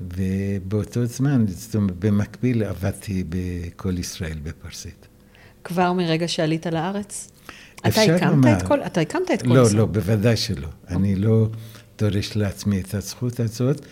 ובאותו 0.01 1.05
זמן, 1.05 1.45
זאת 1.47 1.75
אומרת, 1.75 1.95
במקביל 1.99 2.63
עבדתי 2.63 3.23
בכל 3.29 3.97
ישראל 3.97 4.37
בפרסית. 4.43 5.07
כבר 5.63 5.93
מרגע 5.93 6.27
שעלית 6.27 6.65
לארץ? 6.65 7.31
אתה 7.87 8.01
הקמת, 8.01 8.57
את 8.57 8.67
כל, 8.67 8.81
אתה 8.81 9.01
הקמת 9.01 9.31
את 9.33 9.41
כל 9.41 9.47
לא, 9.47 9.61
ישראל? 9.61 9.77
לא, 9.77 9.85
בוודאי 9.85 10.37
שלא. 10.37 10.67
אני 10.87 11.15
לא 11.15 11.47
דורש 11.97 12.35
לעצמי 12.35 12.81
את 12.81 12.93
הזכות 12.93 13.39
הזאת. 13.39 13.85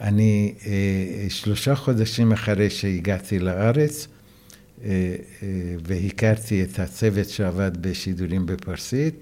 אני 0.00 0.54
אה, 0.66 1.26
שלושה 1.28 1.74
חודשים 1.74 2.32
אחרי 2.32 2.70
שהגעתי 2.70 3.38
לארץ, 3.38 4.08
אה, 4.84 4.90
אה, 5.42 5.48
והכרתי 5.86 6.62
את 6.62 6.78
הצוות 6.78 7.28
שעבד 7.28 7.70
בשידורים 7.80 8.46
בפרסית, 8.46 9.14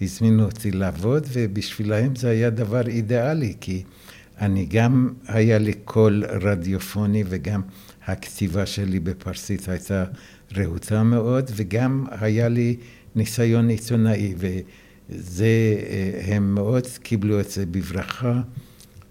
הזמינו 0.00 0.44
אותי 0.44 0.70
לעבוד, 0.70 1.26
ובשבילהם 1.32 2.16
זה 2.16 2.30
היה 2.30 2.50
דבר 2.50 2.86
אידיאלי, 2.86 3.54
כי 3.60 3.82
אני 4.40 4.66
גם, 4.66 5.08
היה 5.26 5.58
לי 5.58 5.72
קול 5.72 6.24
רדיופוני, 6.42 7.24
וגם 7.28 7.62
הכתיבה 8.06 8.66
שלי 8.66 9.00
בפרסית 9.00 9.68
הייתה 9.68 10.04
רהוטה 10.56 11.02
מאוד, 11.02 11.50
וגם 11.56 12.06
היה 12.10 12.48
לי 12.48 12.76
ניסיון 13.14 13.68
עיתונאי, 13.68 14.34
וזה, 14.36 15.46
אה, 15.46 16.34
הם 16.34 16.54
מאוד 16.54 16.86
קיבלו 17.02 17.40
את 17.40 17.50
זה 17.50 17.66
בברכה. 17.66 18.40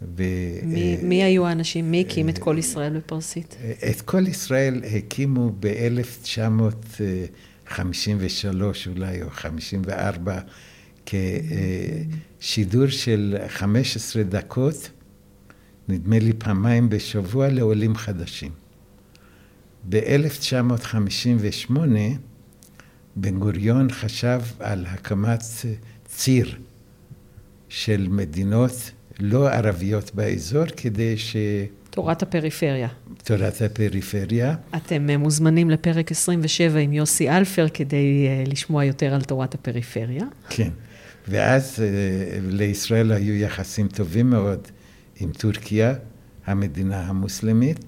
ו... 0.02 0.24
מי, 0.64 0.98
מי 1.04 1.24
היו 1.24 1.48
האנשים? 1.48 1.92
מי 1.92 2.06
הקים 2.08 2.30
את 2.30 2.38
כל 2.38 2.56
ישראל 2.58 2.98
בפרסית? 2.98 3.58
את 3.90 4.02
כל 4.02 4.28
ישראל 4.28 4.82
הקימו 4.98 5.52
ב-1953 5.60 7.76
אולי, 8.88 9.22
או 9.22 9.30
54, 9.30 10.40
כשידור 11.06 12.88
של 12.88 13.38
15 13.48 14.24
דקות, 14.24 14.90
נדמה 15.90 16.20
לי 16.20 16.34
פעמיים 16.34 16.90
בשבוע, 16.90 17.50
לעולים 17.50 17.96
חדשים. 17.96 18.52
ב-1958 19.90 21.72
בן 23.16 23.40
גוריון 23.40 23.92
חשב 23.92 24.42
על 24.60 24.86
הקמת 24.86 25.44
ציר 26.06 26.56
של 27.70 28.08
מדינות 28.10 28.92
לא 29.20 29.50
ערביות 29.50 30.16
באזור, 30.16 30.66
כדי 30.66 31.18
ש... 31.18 31.36
תורת 31.90 32.24
הפריפריה. 32.24 32.88
תורת 33.24 33.62
הפריפריה. 33.62 34.56
אתם 34.76 35.10
מוזמנים 35.10 35.70
לפרק 35.70 36.12
27 36.12 36.80
עם 36.80 36.94
יוסי 36.94 37.30
אלפר 37.30 37.68
כדי 37.74 38.28
לשמוע 38.48 38.86
יותר 38.86 39.14
על 39.14 39.22
תורת 39.22 39.56
הפריפריה. 39.56 40.26
כן, 40.50 40.70
ואז 41.28 41.84
לישראל 42.50 43.12
היו 43.12 43.36
יחסים 43.36 43.88
טובים 43.88 44.30
מאוד 44.30 44.68
עם 45.20 45.32
טורקיה, 45.32 45.94
המדינה 46.46 47.02
המוסלמית, 47.02 47.80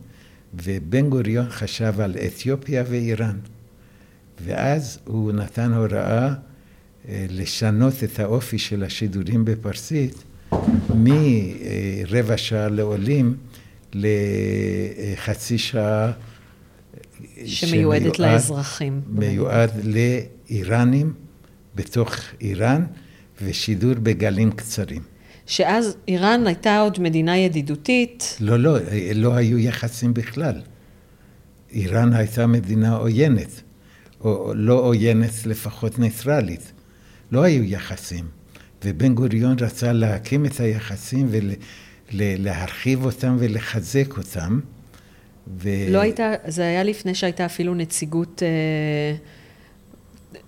ובן 0.54 1.10
גוריון 1.10 1.50
חשב 1.50 1.94
על 2.00 2.16
אתיופיה 2.26 2.84
ואיראן. 2.90 3.38
ואז 4.46 5.00
הוא 5.06 5.32
נתן 5.32 5.74
הוראה 5.74 6.34
לשנות 7.10 7.94
את 8.04 8.20
האופי 8.20 8.58
של 8.60 8.84
השידורים 8.84 9.46
בפרסית, 9.46 10.24
מרבע 10.96 12.38
שעה 12.38 12.70
לעולים 12.70 13.36
לחצי 13.94 15.58
שעה 15.58 16.12
שמיועדת 17.46 18.16
שמיועד, 18.16 18.34
לאזרחים. 18.34 19.02
מיועד 19.08 19.72
לאיראנים 19.84 21.14
בתוך 21.76 22.16
איראן 22.42 22.86
ושידור 23.42 23.94
בגלים 23.94 24.52
קצרים. 24.52 25.02
שאז 25.46 25.98
איראן 26.08 26.48
הייתה 26.48 26.80
עוד 26.80 27.00
מדינה 27.00 27.38
ידידותית. 27.38 28.38
לא, 28.40 28.60
לא, 28.60 28.78
לא 29.16 29.36
היו 29.36 29.58
יחסים 29.60 30.14
בכלל. 30.14 30.62
איראן 31.72 32.14
הייתה 32.14 32.48
מדינה 32.48 32.96
עוינת, 32.96 33.62
או 34.22 34.54
לא 34.56 34.80
עוינת, 34.80 35.46
לפחות 35.46 36.00
ניטרלית. 36.00 36.72
לא 37.32 37.44
היו 37.44 37.64
יחסים. 37.64 38.41
ובן 38.86 39.16
גוריון 39.16 39.56
רצה 39.60 39.92
להקים 39.92 40.46
את 40.46 40.60
היחסים 40.60 41.30
ולהרחיב 42.14 43.06
אותם 43.06 43.38
ולחזק 43.40 44.18
אותם. 44.18 44.60
ו... 45.58 45.70
לא 45.90 46.00
הייתה, 46.00 46.34
זה 46.48 46.62
היה 46.62 46.84
לפני 46.84 47.16
שהייתה 47.16 47.46
אפילו 47.46 47.76
נציגות 47.76 48.44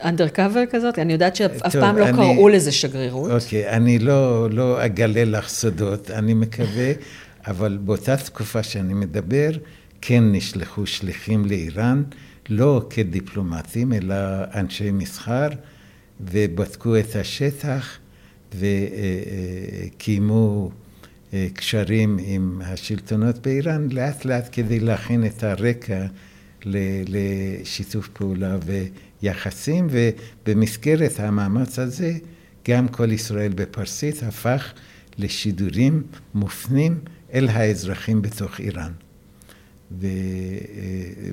אנדרקאבר 0.03 0.63
uh, 0.67 0.71
כזאת? 0.71 0.99
אני 0.99 1.13
יודעת 1.13 1.35
שאף 1.35 1.75
פעם 1.75 1.97
לא 1.97 2.05
אני, 2.05 2.17
קראו 2.17 2.49
לזה 2.49 2.71
שגרירות. 2.71 3.31
אוקיי, 3.31 3.69
אני 3.69 3.99
לא, 3.99 4.49
לא 4.49 4.85
אגלה 4.85 5.25
לך 5.25 5.49
סודות, 5.49 6.11
אני 6.11 6.33
מקווה, 6.33 6.91
אבל 7.47 7.77
באותה 7.81 8.17
תקופה 8.17 8.63
שאני 8.63 8.93
מדבר, 8.93 9.49
כן 10.01 10.23
נשלחו 10.31 10.85
שליחים 10.85 11.45
לאיראן, 11.45 12.03
לא 12.49 12.81
כדיפלומטים, 12.89 13.93
אלא 13.93 14.15
אנשי 14.55 14.91
מסחר, 14.91 15.47
ובדקו 16.21 16.97
את 16.99 17.15
השטח. 17.15 17.97
וקיימו 18.55 20.72
קשרים 21.53 22.17
עם 22.22 22.62
השלטונות 22.65 23.38
באיראן, 23.38 23.88
לאט 23.91 24.25
לאט 24.25 24.50
כדי 24.51 24.79
להכין 24.79 25.25
את 25.25 25.43
הרקע 25.43 26.05
לשיתוף 26.65 28.07
פעולה 28.07 28.57
ויחסים, 29.22 29.88
ובמסגרת 29.91 31.19
המאמץ 31.19 31.79
הזה, 31.79 32.13
גם 32.69 32.88
כל 32.88 33.12
ישראל 33.12 33.51
בפרסית 33.55 34.24
הפך 34.24 34.74
לשידורים 35.17 36.03
מופנים 36.33 37.00
אל 37.33 37.50
האזרחים 37.50 38.22
בתוך 38.22 38.60
איראן. 38.60 38.91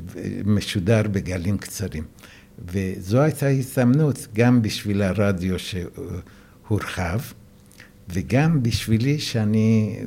ומשודר 0.08 1.02
בגלים 1.02 1.58
קצרים. 1.58 2.04
וזו 2.72 3.20
הייתה 3.20 3.48
הזדמנות 3.48 4.26
גם 4.34 4.62
בשביל 4.62 5.02
הרדיו 5.02 5.56
שהורחב, 6.70 7.18
וגם 8.08 8.62
בשבילי 8.62 9.18
שאני, 9.18 9.98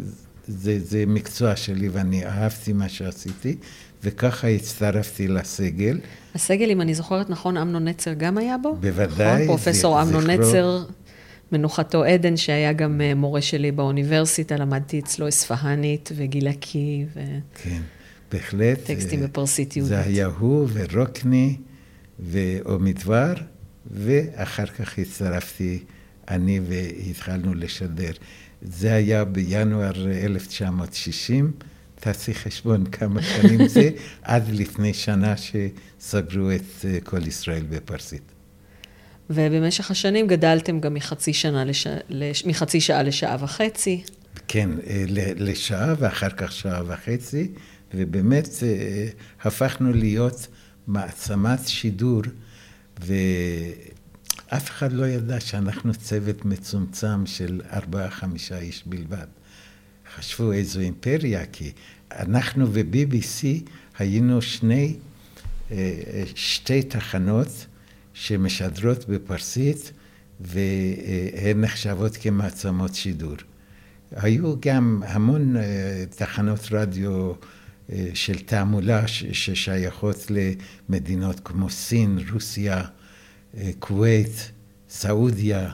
זה, 0.47 0.79
זה 0.79 1.03
מקצוע 1.07 1.55
שלי 1.55 1.89
ואני 1.89 2.25
אהבתי 2.25 2.73
מה 2.73 2.89
שעשיתי, 2.89 3.55
וככה 4.03 4.47
הצטרפתי 4.47 5.27
לסגל. 5.27 5.99
הסגל, 6.35 6.71
אם 6.71 6.81
אני 6.81 6.93
זוכרת 6.93 7.29
נכון, 7.29 7.57
אמנון 7.57 7.87
נצר 7.87 8.13
גם 8.13 8.37
היה 8.37 8.57
בו? 8.57 8.75
בוודאי. 8.75 9.33
נכון? 9.33 9.47
פרופסור 9.47 10.01
אמנון 10.01 10.29
נצר, 10.29 10.83
מנוחתו 11.51 12.03
עדן, 12.03 12.37
שהיה 12.37 12.73
גם 12.73 13.01
אה, 13.01 13.15
מורה 13.15 13.41
שלי 13.41 13.71
באוניברסיטה, 13.71 14.55
למדתי 14.55 14.99
אצלו 14.99 15.29
אספהנית 15.29 16.09
וגילקי. 16.15 17.05
ו... 17.15 17.19
כן, 17.63 17.81
בהחלט. 18.31 18.79
טקסטים 18.83 19.21
בפרסית 19.21 19.77
יהודית. 19.77 19.97
זה 19.97 20.03
היה 20.03 20.25
הוא 20.25 20.67
ורוקני 20.73 21.57
ועומדבר, 22.19 23.33
ואחר 23.91 24.65
כך 24.65 24.99
הצטרפתי 24.99 25.79
אני 26.29 26.59
והתחלנו 26.67 27.53
לשדר. 27.53 28.11
זה 28.61 28.93
היה 28.93 29.25
בינואר 29.25 30.07
1960. 30.07 31.51
תעשי 32.03 32.33
חשבון 32.33 32.85
כמה 32.85 33.21
שנים 33.21 33.67
זה, 33.75 33.89
עד 34.21 34.49
לפני 34.51 34.93
שנה 34.93 35.33
שסגרו 35.37 36.51
את 36.51 36.85
אה, 36.85 36.97
כל 37.03 37.27
ישראל 37.27 37.63
בפרסית. 37.69 38.21
ובמשך 39.29 39.91
השנים 39.91 40.27
גדלתם 40.27 40.79
גם 40.79 40.93
מחצי, 40.93 41.33
שנה 41.33 41.65
לש... 41.65 41.87
לש... 42.09 42.45
מחצי 42.45 42.81
שעה 42.81 43.03
לשעה 43.03 43.37
וחצי. 43.39 44.03
כן, 44.47 44.69
אה, 44.87 45.03
לשעה 45.35 45.93
ואחר 45.99 46.29
כך 46.29 46.51
שעה 46.51 46.81
וחצי, 46.87 47.47
ובאמת 47.93 48.47
אה, 48.63 49.07
הפכנו 49.41 49.93
להיות 49.93 50.47
מעצמת 50.87 51.67
שידור, 51.67 52.21
ואף 54.53 54.69
אחד 54.69 54.91
לא 54.91 55.07
ידע 55.07 55.39
שאנחנו 55.39 55.93
צוות 55.93 56.45
מצומצם 56.45 57.25
של 57.25 57.61
ארבעה-חמישה 57.71 58.57
איש 58.59 58.83
בלבד. 58.85 59.27
חשבו 60.15 60.51
איזו 60.51 60.79
אימפריה, 60.79 61.45
כי 61.45 61.71
אנחנו 62.11 62.73
ו-BBC 62.73 63.45
היינו 63.97 64.41
שני, 64.41 64.95
אה, 65.71 66.23
שתי 66.35 66.83
תחנות 66.83 67.65
שמשדרות 68.13 69.05
בפרסית, 69.09 69.91
והן 70.39 71.61
נחשבות 71.61 72.17
כמעצמות 72.17 72.95
שידור. 72.95 73.35
היו 74.11 74.55
גם 74.59 75.03
המון 75.05 75.57
אה, 75.57 76.03
תחנות 76.09 76.67
רדיו 76.71 77.31
אה, 77.91 78.09
של 78.13 78.39
תעמולה 78.39 79.07
ששייכות 79.07 80.27
למדינות 80.29 81.39
כמו 81.39 81.69
סין, 81.69 82.19
רוסיה, 82.33 82.83
כווית, 83.79 84.51
סעודיה, 84.89 85.71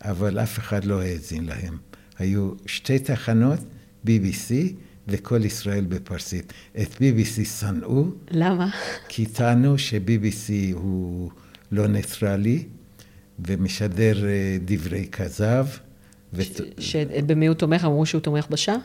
אבל 0.00 0.38
אף 0.38 0.58
אחד 0.58 0.84
לא 0.84 1.02
האזין 1.02 1.44
להם. 1.46 1.78
היו 2.18 2.50
שתי 2.66 2.98
תחנות, 2.98 3.58
BBC 4.06 4.52
וכל 5.08 5.44
ישראל 5.44 5.84
בפרסית. 5.84 6.52
את 6.82 6.94
BBC 6.94 7.44
שנאו. 7.44 8.04
למה? 8.30 8.68
כי 9.08 9.26
טענו 9.26 9.78
ש-BBC 9.78 10.72
הוא 10.72 11.30
לא 11.72 11.86
ניטרלי 11.86 12.64
ומשדר 13.46 14.26
אה, 14.26 14.56
דברי 14.64 15.08
כזב. 15.12 15.66
שבמי 16.78 17.46
הוא 17.46 17.54
תומך? 17.54 17.84
אמרו 17.84 18.06
שהוא 18.06 18.20
תומך 18.20 18.46
בשעה? 18.50 18.76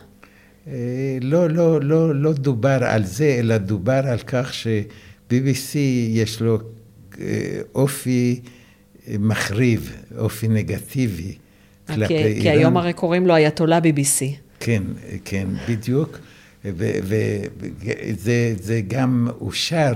אה, 0.68 1.18
לא, 1.22 1.50
לא, 1.50 1.82
לא, 1.82 2.15
לא 2.15 2.34
דובר 2.34 2.84
על 2.84 3.06
זה, 3.06 3.36
אלא 3.39 3.58
דובר 3.58 4.01
על 4.08 4.20
כך 4.20 4.54
ש-BBC 4.54 5.78
יש 6.10 6.41
לו 6.41 6.56
אה, 6.56 6.62
אופי 7.75 8.41
מחריב, 9.19 9.95
אופי 10.17 10.47
נגטיבי. 10.47 11.36
כלפי 11.88 12.17
איראן. 12.17 12.41
כי 12.41 12.49
היום 12.49 12.78
הרי 12.78 12.93
קוראים 12.93 13.28
לו 13.28 13.36
אייתולה 13.36 13.80
BBC. 13.80 14.23
כן, 14.60 14.84
כן, 15.25 15.47
בדיוק. 15.69 16.19
וזה 18.13 18.82
גם 18.88 19.28
אושר 19.41 19.93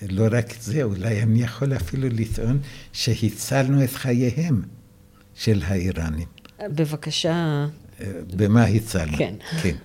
לא 0.08 0.26
רק 0.30 0.54
זה, 0.60 0.82
אולי 0.82 1.22
אני 1.22 1.42
יכול 1.42 1.76
אפילו 1.76 2.08
לטעון 2.08 2.58
שהצלנו 2.92 3.84
את 3.84 3.92
חייהם 3.92 4.62
של 5.34 5.62
האיראנים. 5.64 6.28
בבקשה. 6.62 7.66
אה, 8.00 8.12
במה 8.36 8.64
הצלנו? 8.64 9.16
כן. 9.16 9.34
כן. 9.62 9.76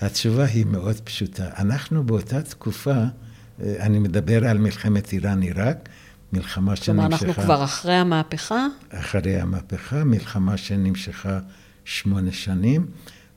התשובה 0.00 0.44
היא 0.44 0.66
מאוד 0.66 1.00
פשוטה. 1.04 1.48
אנחנו 1.58 2.06
באותה 2.06 2.42
תקופה, 2.42 2.94
אה, 2.94 3.76
אני 3.80 3.98
מדבר 3.98 4.48
על 4.48 4.58
מלחמת 4.58 5.12
איראן-עיראק, 5.12 5.88
מלחמה 6.32 6.76
שנמשכה... 6.76 7.18
כלומר, 7.18 7.32
אנחנו 7.32 7.42
כבר 7.42 7.64
אחרי 7.64 7.94
המהפכה? 7.94 8.66
אחרי 8.90 9.40
המהפכה, 9.40 10.04
מלחמה 10.04 10.56
שנמשכה 10.56 11.38
שמונה 11.84 12.32
שנים, 12.32 12.86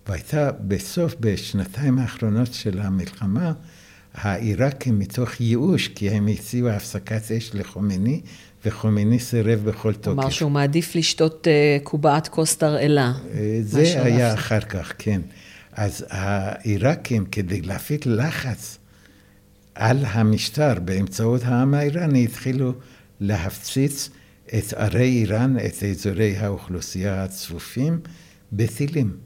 והייתה 0.07 0.51
בסוף, 0.51 1.15
בשנתיים 1.19 1.99
האחרונות 1.99 2.53
של 2.53 2.79
המלחמה, 2.79 3.51
העיראקים 4.13 4.99
מתוך 4.99 5.41
ייאוש, 5.41 5.87
כי 5.87 6.09
הם 6.09 6.27
הציעו 6.27 6.69
הפסקת 6.69 7.31
אש 7.31 7.51
לחומני, 7.53 8.21
וחומני 8.65 9.19
סירב 9.19 9.59
בכל 9.59 9.93
תוקף. 9.93 10.05
כלומר 10.05 10.29
שהוא 10.29 10.51
מעדיף 10.51 10.95
לשתות 10.95 11.47
uh, 11.47 11.83
קובעת 11.83 12.27
כוס 12.27 12.57
תרעלה. 12.57 13.13
אה, 13.33 13.59
זה 13.61 14.03
היה 14.03 14.33
אחר 14.33 14.59
כך, 14.59 14.93
כן. 14.97 15.21
אז 15.73 16.05
העיראקים, 16.09 17.25
כדי 17.25 17.61
להפיק 17.61 18.05
לחץ 18.05 18.77
על 19.75 19.97
המשטר 20.05 20.73
באמצעות 20.85 21.41
העם 21.43 21.73
האיראני 21.73 22.23
התחילו 22.23 22.73
להפציץ 23.19 24.09
את 24.57 24.73
ערי 24.73 25.09
איראן, 25.09 25.57
את 25.65 25.83
אזורי 25.83 26.37
האוכלוסייה 26.37 27.23
הצפופים, 27.23 27.99
בטילים. 28.53 29.17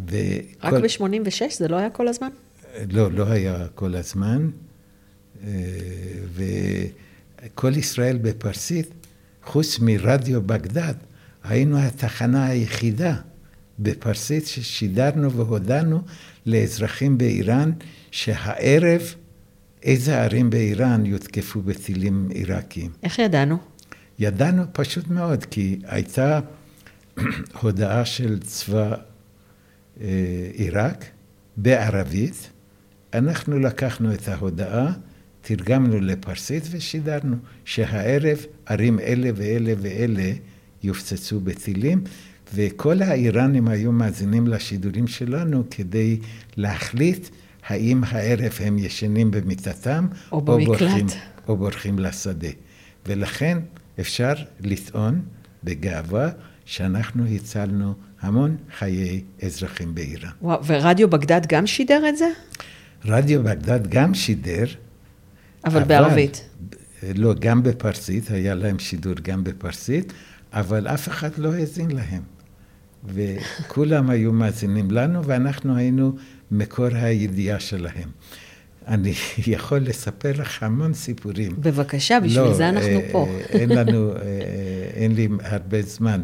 וכל... 0.00 0.16
רק 0.62 0.72
ב-86? 0.72 1.54
זה 1.56 1.68
לא 1.68 1.76
היה 1.76 1.90
כל 1.90 2.08
הזמן? 2.08 2.28
לא, 2.92 3.12
לא 3.12 3.24
היה 3.28 3.66
כל 3.74 3.94
הזמן. 3.94 4.50
אה, 5.46 5.50
וכל 6.34 7.76
ישראל 7.76 8.18
בפרסית, 8.18 8.88
חוץ 9.44 9.78
מרדיו 9.78 10.42
בגדד, 10.42 10.94
היינו 11.44 11.78
התחנה 11.78 12.46
היחידה 12.46 13.16
בפרסית 13.78 14.46
ששידרנו 14.46 15.32
והודענו 15.32 16.00
לאזרחים 16.46 17.18
באיראן 17.18 17.70
שהערב 18.10 19.14
איזה 19.82 20.22
ערים 20.22 20.50
באיראן 20.50 21.06
יותקפו 21.06 21.62
בטילים 21.62 22.28
עיראקיים. 22.34 22.90
איך 23.02 23.18
ידענו? 23.18 23.58
ידענו 24.18 24.62
פשוט 24.72 25.08
מאוד, 25.08 25.44
כי 25.44 25.78
הייתה 25.84 26.40
הודעה 27.60 28.04
של 28.04 28.38
צבא 28.38 28.94
אה, 30.00 30.06
עיראק 30.52 31.04
בערבית. 31.56 32.50
אנחנו 33.14 33.58
לקחנו 33.58 34.14
את 34.14 34.28
ההודעה, 34.28 34.92
תרגמנו 35.40 36.00
לפרסית 36.00 36.62
ושידרנו 36.70 37.36
שהערב 37.64 38.38
ערים 38.66 38.98
אלה 39.00 39.30
ואלה 39.36 39.72
ואלה 39.78 40.32
יופצצו 40.82 41.40
בטילים, 41.40 42.04
וכל 42.54 43.02
האיראנים 43.02 43.68
היו 43.68 43.92
מאזינים 43.92 44.46
לשידורים 44.46 45.06
שלנו 45.06 45.64
כדי 45.70 46.18
להחליט 46.56 47.28
האם 47.68 48.04
הערב 48.08 48.58
הם 48.60 48.78
ישנים 48.78 49.30
במיטתם, 49.30 50.06
או 50.32 50.40
במקלט. 50.40 50.66
בורחים, 50.66 51.06
או 51.48 51.56
בורחים 51.56 51.98
לשדה. 51.98 52.48
ולכן 53.06 53.58
אפשר 54.00 54.32
לטעון 54.60 55.20
בגאווה 55.64 56.28
שאנחנו 56.64 57.26
הצלנו 57.26 57.94
המון 58.20 58.56
חיי 58.78 59.22
אזרחים 59.42 59.94
באיראן. 59.94 60.30
וואו, 60.42 60.64
ורדיו 60.66 61.10
בגדד 61.10 61.46
גם 61.48 61.66
שידר 61.66 62.08
את 62.08 62.16
זה? 62.16 62.28
רדיו 63.04 63.42
בגדד 63.42 63.86
גם 63.88 64.14
שידר. 64.14 64.64
אבל 65.64 65.84
בערבית. 65.84 66.48
לא, 67.14 67.34
גם 67.38 67.62
בפרסית, 67.62 68.30
היה 68.30 68.54
להם 68.54 68.78
שידור 68.78 69.14
גם 69.22 69.44
בפרסית, 69.44 70.12
אבל 70.52 70.86
אף 70.88 71.08
אחד 71.08 71.38
לא 71.38 71.52
האזין 71.52 71.90
להם. 71.90 72.33
וכולם 73.04 74.10
היו 74.10 74.32
מאזינים 74.32 74.90
לנו, 74.90 75.24
ואנחנו 75.24 75.76
היינו 75.76 76.16
מקור 76.50 76.88
הידיעה 76.92 77.60
שלהם. 77.60 78.08
אני 78.86 79.12
יכול 79.46 79.78
לספר 79.78 80.32
לך 80.32 80.62
המון 80.62 80.94
סיפורים. 80.94 81.52
בבקשה, 81.58 82.20
בשביל 82.20 82.42
לא, 82.42 82.54
זה 82.54 82.68
אנחנו 82.68 82.88
אה, 82.88 83.08
פה. 83.12 83.28
אין 83.48 83.68
לנו, 83.68 84.12
אה, 84.16 84.18
אין 84.94 85.14
לי 85.14 85.28
הרבה 85.42 85.82
זמן, 85.82 86.22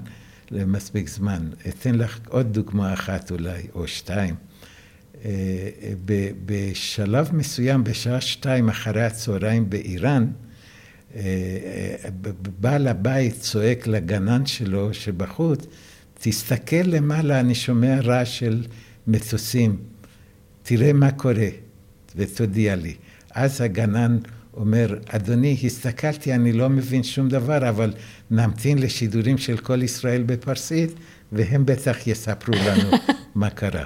מספיק 0.53 1.09
זמן. 1.09 1.49
אתן 1.69 1.95
לך 1.95 2.19
עוד 2.29 2.53
דוגמה 2.53 2.93
אחת 2.93 3.31
אולי, 3.31 3.63
או 3.75 3.87
שתיים. 3.89 4.35
אה, 5.25 5.31
בשלב 6.47 7.31
מסוים, 7.33 7.85
בשעה 7.85 8.21
שתיים 8.21 8.69
אחרי 8.69 9.05
הצהריים 9.05 9.71
באיראן, 9.71 10.27
אה, 11.15 11.21
אה, 12.05 12.11
בעל 12.61 12.89
הבית 12.89 13.41
צועק 13.41 13.87
לגנן 13.87 14.47
שלו 14.47 14.95
שבחוץ, 14.95 15.67
תסתכל 16.23 16.77
למעלה, 16.85 17.41
אני 17.41 17.55
שומע 17.55 18.01
רעש 18.01 18.39
של 18.39 18.63
מטוסים, 19.07 19.77
תראה 20.63 20.93
מה 20.93 21.11
קורה, 21.13 21.49
ותודיע 22.17 22.77
לי. 22.77 22.95
אז 23.35 23.61
הגנן 23.61 24.19
אומר, 24.55 24.99
אדוני, 25.09 25.57
הסתכלתי, 25.65 26.35
אני 26.35 26.53
לא 26.53 26.69
מבין 26.69 27.03
שום 27.03 27.29
דבר, 27.29 27.69
אבל 27.69 27.93
נמתין 28.31 28.79
לשידורים 28.79 29.39
של 29.39 29.57
כל 29.57 29.83
ישראל 29.83 30.23
בפרסית, 30.23 30.91
והם 31.33 31.67
בטח 31.67 32.07
יספרו 32.07 32.55
לנו 32.55 32.91
מה 33.35 33.51
קרה. 33.51 33.85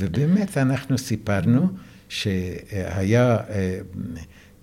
ובאמת 0.00 0.58
אנחנו 0.58 0.98
סיפרנו 0.98 1.68
שהיה 2.08 3.36
אה, 3.36 3.78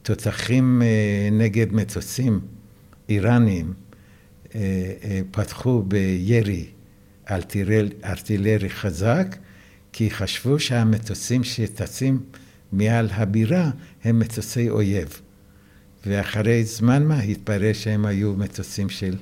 תותחים 0.02 0.82
אה, 0.82 1.30
נגד 1.32 1.74
מטוסים 1.74 2.40
איראניים, 3.10 3.74
אה, 4.56 4.60
אה, 5.04 5.22
פתחו 5.32 5.84
בירי 5.88 6.66
ארטילר- 7.32 7.90
ארטילרי 8.06 8.70
חזק, 8.70 9.36
כי 9.94 10.12
חשבו 10.12 10.60
שהמטוסים 10.60 11.44
שטסים 11.44 12.20
מעל 12.72 13.10
הבירה 13.12 13.72
הם 14.04 14.20
מטוסי 14.20 14.70
אויב. 14.70 15.22
ואחרי 16.06 16.64
זמן 16.64 17.04
מה 17.04 17.20
התברר 17.20 17.74
שהם 17.74 18.06
היו 18.06 18.34
מטוסים 18.34 18.90
של 18.90 19.16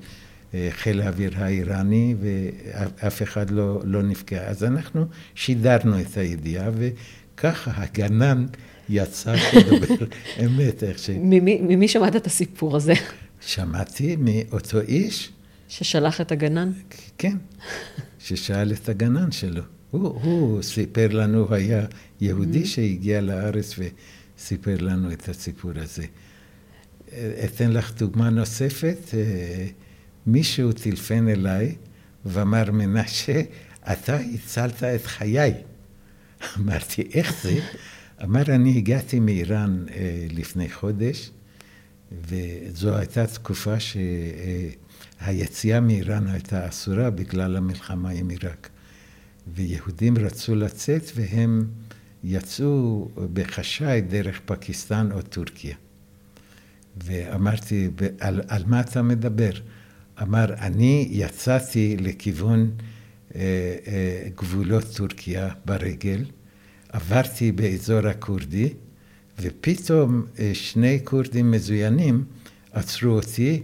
אה, 0.53 0.67
חיל 0.71 1.01
האוויר 1.01 1.31
האיראני, 1.35 2.15
ואף 2.21 3.21
אחד 3.23 3.49
לא, 3.49 3.81
לא 3.83 4.03
נפגע. 4.03 4.43
אז 4.47 4.63
אנחנו 4.63 5.05
שידרנו 5.35 6.01
את 6.01 6.17
הידיעה, 6.17 6.69
וככה 6.75 7.71
הגנן 7.75 8.45
יצא 8.89 9.35
כדובר 9.37 10.05
אמת, 10.45 10.83
איך 10.83 10.99
ש... 10.99 11.09
ממי, 11.09 11.59
ממי 11.61 11.87
שמעת 11.87 12.15
את 12.15 12.27
הסיפור 12.27 12.75
הזה? 12.75 12.93
שמעתי 13.41 14.15
מאותו 14.19 14.81
איש, 14.81 15.31
ששלח 15.71 16.21
את 16.21 16.31
הגנן? 16.31 16.71
כן, 17.17 17.37
ששאל 18.19 18.71
את 18.71 18.89
הגנן 18.89 19.31
שלו. 19.31 19.63
הוא, 19.91 20.07
הוא 20.07 20.61
סיפר 20.61 21.07
לנו, 21.07 21.53
היה 21.53 21.85
יהודי 22.21 22.65
שהגיע 22.65 23.21
לארץ 23.21 23.75
וסיפר 23.77 24.77
לנו 24.79 25.11
את 25.11 25.29
הסיפור 25.29 25.71
הזה. 25.75 26.05
אתן 27.45 27.71
לך 27.71 27.93
דוגמה 27.93 28.29
נוספת. 28.29 28.97
אה, 29.13 29.67
מישהו 30.27 30.71
טלפן 30.71 31.27
אליי 31.27 31.75
ואמר, 32.25 32.71
מנשה, 32.71 33.41
אתה 33.91 34.15
הצלת 34.15 34.83
את 34.83 35.05
חיי. 35.05 35.53
אמרתי, 36.57 37.01
איך 37.13 37.43
זה? 37.43 37.59
אמר, 38.23 38.43
אני 38.55 38.77
הגעתי 38.77 39.19
מאיראן 39.19 39.85
אה, 39.93 40.25
לפני 40.31 40.69
חודש, 40.69 41.31
וזו 42.11 42.95
הייתה 42.95 43.27
תקופה 43.27 43.79
שהיציאה 45.25 45.79
מאיראן 45.79 46.27
הייתה 46.27 46.69
אסורה 46.69 47.09
בגלל 47.09 47.57
המלחמה 47.57 48.09
עם 48.09 48.29
עיראק. 48.29 48.69
ויהודים 49.47 50.17
רצו 50.17 50.55
לצאת 50.55 51.03
והם 51.15 51.67
יצאו 52.23 53.09
בחשאי 53.33 54.01
דרך 54.01 54.41
פקיסטן 54.45 55.11
או 55.11 55.21
טורקיה. 55.21 55.75
ואמרתי, 57.03 57.89
על, 58.19 58.41
על 58.47 58.63
מה 58.67 58.79
אתה 58.79 59.01
מדבר? 59.01 59.51
אמר, 60.21 60.53
אני 60.53 61.07
יצאתי 61.11 61.97
לכיוון 61.99 62.71
אה, 63.35 63.41
אה, 63.87 64.27
גבולות 64.37 64.83
טורקיה 64.95 65.49
ברגל, 65.65 66.25
עברתי 66.89 67.51
באזור 67.51 68.07
הכורדי, 68.07 68.73
ופתאום 69.39 70.25
אה, 70.39 70.51
שני 70.53 70.99
כורדים 71.03 71.51
מזוינים 71.51 72.23
עצרו 72.71 73.11
אותי 73.11 73.61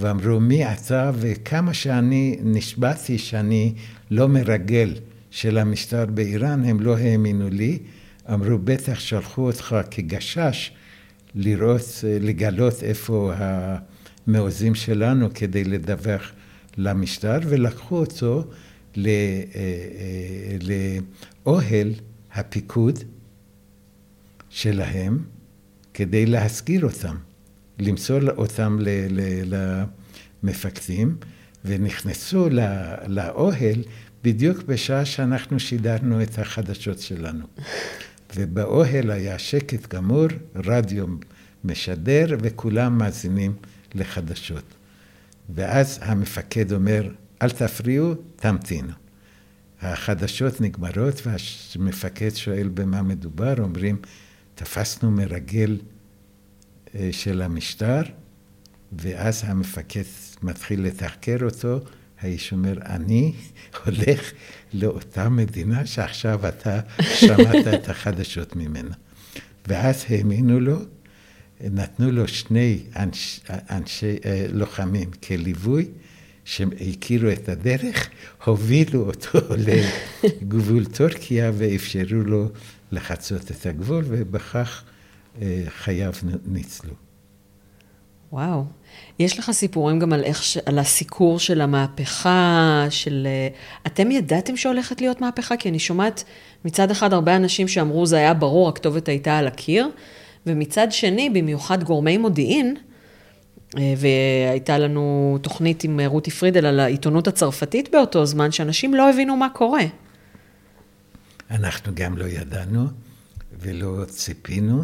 ואמרו, 0.00 0.40
מי 0.40 0.72
אתה? 0.72 1.10
וכמה 1.14 1.74
שאני 1.74 2.36
נשבעתי 2.42 3.18
שאני 3.18 3.74
לא 4.10 4.28
מרגל 4.28 4.94
של 5.30 5.58
המשטר 5.58 6.06
באיראן, 6.06 6.64
הם 6.64 6.80
לא 6.80 6.96
האמינו 6.98 7.50
לי. 7.50 7.78
אמרו, 8.32 8.58
בטח 8.58 9.00
שלחו 9.00 9.46
אותך 9.46 9.76
כגשש 9.90 10.70
לראות, 11.34 12.04
לגלות 12.20 12.82
איפה 12.82 13.32
המעוזים 13.36 14.74
שלנו 14.74 15.28
כדי 15.34 15.64
לדווח 15.64 16.32
למשטר, 16.76 17.38
ולקחו 17.44 17.96
אותו 17.96 18.44
לא, 18.96 19.10
לאוהל 21.46 21.92
הפיקוד 22.34 22.98
שלהם 24.50 25.18
כדי 25.94 26.26
להסגיר 26.26 26.84
אותם, 26.84 27.16
למסור 27.78 28.20
אותם 28.36 28.78
למפקדים, 30.42 31.16
ונכנסו 31.64 32.48
לאוהל 33.06 33.82
בדיוק 34.24 34.62
בשעה 34.62 35.04
שאנחנו 35.04 35.60
שידרנו 35.60 36.22
את 36.22 36.38
החדשות 36.38 36.98
שלנו. 36.98 37.46
ובאוהל 38.36 39.10
היה 39.10 39.38
שקט 39.38 39.94
גמור, 39.94 40.26
רדיו 40.54 41.06
משדר, 41.64 42.26
וכולם 42.40 42.98
מאזינים 42.98 43.54
לחדשות. 43.94 44.64
ואז 45.54 45.98
המפקד 46.02 46.72
אומר, 46.72 47.08
אל 47.42 47.50
תפריעו, 47.50 48.14
תמתינו. 48.36 48.92
החדשות 49.82 50.60
נגמרות, 50.60 51.22
והמפקד 51.26 52.30
שואל 52.34 52.68
במה 52.74 53.02
מדובר, 53.02 53.54
אומרים, 53.58 53.96
תפסנו 54.54 55.10
מרגל 55.10 55.78
של 57.10 57.42
המשטר, 57.42 58.02
ואז 58.92 59.42
המפקד 59.46 60.02
מתחיל 60.42 60.82
לתחקר 60.82 61.36
אותו, 61.42 61.80
האיש 62.20 62.52
אומר, 62.52 62.78
אני 62.86 63.32
הולך 63.84 64.32
לאותה 64.74 65.28
מדינה 65.28 65.86
שעכשיו 65.86 66.48
אתה 66.48 66.80
שמעת 67.14 67.66
את 67.74 67.88
החדשות 67.88 68.56
ממנה. 68.56 68.94
ואז 69.66 70.04
האמינו 70.08 70.60
לו, 70.60 70.78
נתנו 71.60 72.10
לו 72.10 72.28
שני 72.28 72.80
אנש, 72.96 73.40
אנשי 73.50 74.16
לוחמים 74.52 75.10
כליווי, 75.26 75.88
שהכירו 76.44 77.30
את 77.30 77.48
הדרך, 77.48 78.08
הובילו 78.44 79.00
אותו 79.00 79.38
לגבול 79.66 80.84
טורקיה 80.84 81.52
ואפשרו 81.54 82.20
לו 82.24 82.48
לחצות 82.92 83.50
את 83.50 83.66
הגבול, 83.66 84.04
ובכך 84.08 84.84
חייו 85.68 86.12
ניצלו. 86.46 86.94
וואו. 88.32 88.64
יש 89.18 89.38
לך 89.38 89.50
סיפורים 89.50 89.98
גם 89.98 90.12
על, 90.12 90.24
איך, 90.24 90.42
על 90.66 90.78
הסיקור 90.78 91.38
של 91.38 91.60
המהפכה, 91.60 92.86
של... 92.90 93.26
אתם 93.86 94.10
ידעתם 94.10 94.56
שהולכת 94.56 95.00
להיות 95.00 95.20
מהפכה? 95.20 95.56
כי 95.56 95.68
אני 95.68 95.78
שומעת 95.78 96.24
מצד 96.64 96.90
אחד 96.90 97.12
הרבה 97.12 97.36
אנשים 97.36 97.68
שאמרו 97.68 98.06
זה 98.06 98.16
היה 98.16 98.34
ברור, 98.34 98.68
הכתובת 98.68 99.08
הייתה 99.08 99.38
על 99.38 99.46
הקיר, 99.46 99.88
ומצד 100.46 100.92
שני, 100.92 101.30
במיוחד 101.30 101.84
גורמי 101.84 102.18
מודיעין, 102.18 102.76
והייתה 103.74 104.78
לנו 104.78 105.38
תוכנית 105.42 105.84
עם 105.84 106.00
רותי 106.06 106.30
פרידל 106.30 106.66
על 106.66 106.80
העיתונות 106.80 107.28
הצרפתית 107.28 107.88
באותו 107.92 108.26
זמן, 108.26 108.52
שאנשים 108.52 108.94
לא 108.94 109.10
הבינו 109.10 109.36
מה 109.36 109.48
קורה. 109.48 109.84
אנחנו 111.50 111.92
גם 111.94 112.18
לא 112.18 112.24
ידענו 112.24 112.86
ולא 113.60 114.04
ציפינו, 114.04 114.82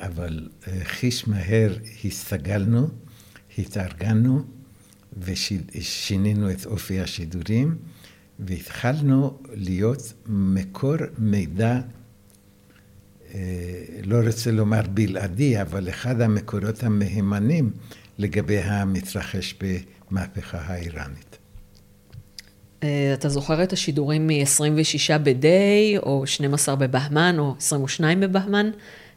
אבל 0.00 0.48
חיש 0.84 1.28
מהר 1.28 1.76
הסתגלנו, 2.04 2.88
התארגנו, 3.58 4.42
ושינינו 5.18 6.50
את 6.50 6.66
אופי 6.66 7.00
השידורים, 7.00 7.76
והתחלנו 8.38 9.38
להיות 9.54 10.12
מקור 10.26 10.96
מידע, 11.18 11.80
אה, 13.34 13.40
לא 14.04 14.16
רוצה 14.26 14.50
לומר 14.50 14.82
בלעדי, 14.94 15.60
אבל 15.62 15.88
אחד 15.88 16.20
המקורות 16.20 16.82
המהימנים 16.82 17.70
לגבי 18.18 18.58
המתרחש 18.58 19.54
במהפכה 19.60 20.58
האיראנית. 20.58 21.38
אה, 22.82 23.14
אתה 23.14 23.28
זוכר 23.28 23.62
את 23.62 23.72
השידורים 23.72 24.26
מ-26 24.26 25.18
ב-day, 25.18 25.98
או 26.02 26.26
12 26.26 26.76
בבהמן, 26.76 27.36
או 27.38 27.54
22 27.58 28.20
בבהמן, 28.20 28.70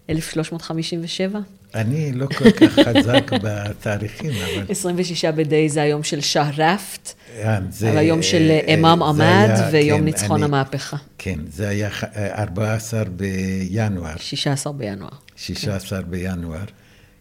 1357? 0.09 1.39
אני 1.75 2.11
לא 2.13 2.25
כל 2.37 2.51
כך 2.51 2.79
חזק 2.79 3.31
בתאריכים, 3.43 4.31
אבל... 4.31 4.65
26 4.69 5.25
ב-day 5.25 5.43
זה 5.67 5.81
היום 5.81 6.03
של 6.03 6.21
שהרפט, 6.21 7.13
אה, 7.37 7.59
זה- 7.69 7.89
על 7.91 7.97
היום 7.97 8.23
של 8.23 8.47
אה, 8.51 8.73
אמאם 8.73 8.99
זה 9.15 9.23
עמד, 9.29 9.49
ויום 9.71 9.99
כן, 9.99 10.05
ניצחון 10.05 10.43
המהפכה, 10.43 10.97
כן, 11.17 11.39
זה 11.51 11.69
היה 11.69 11.89
ח- 11.89 12.03
14 12.17 13.03
בינואר. 13.03 14.17
16 14.17 14.73
בינואר. 14.73 15.09
16 15.35 16.01
בינואר. 16.01 16.59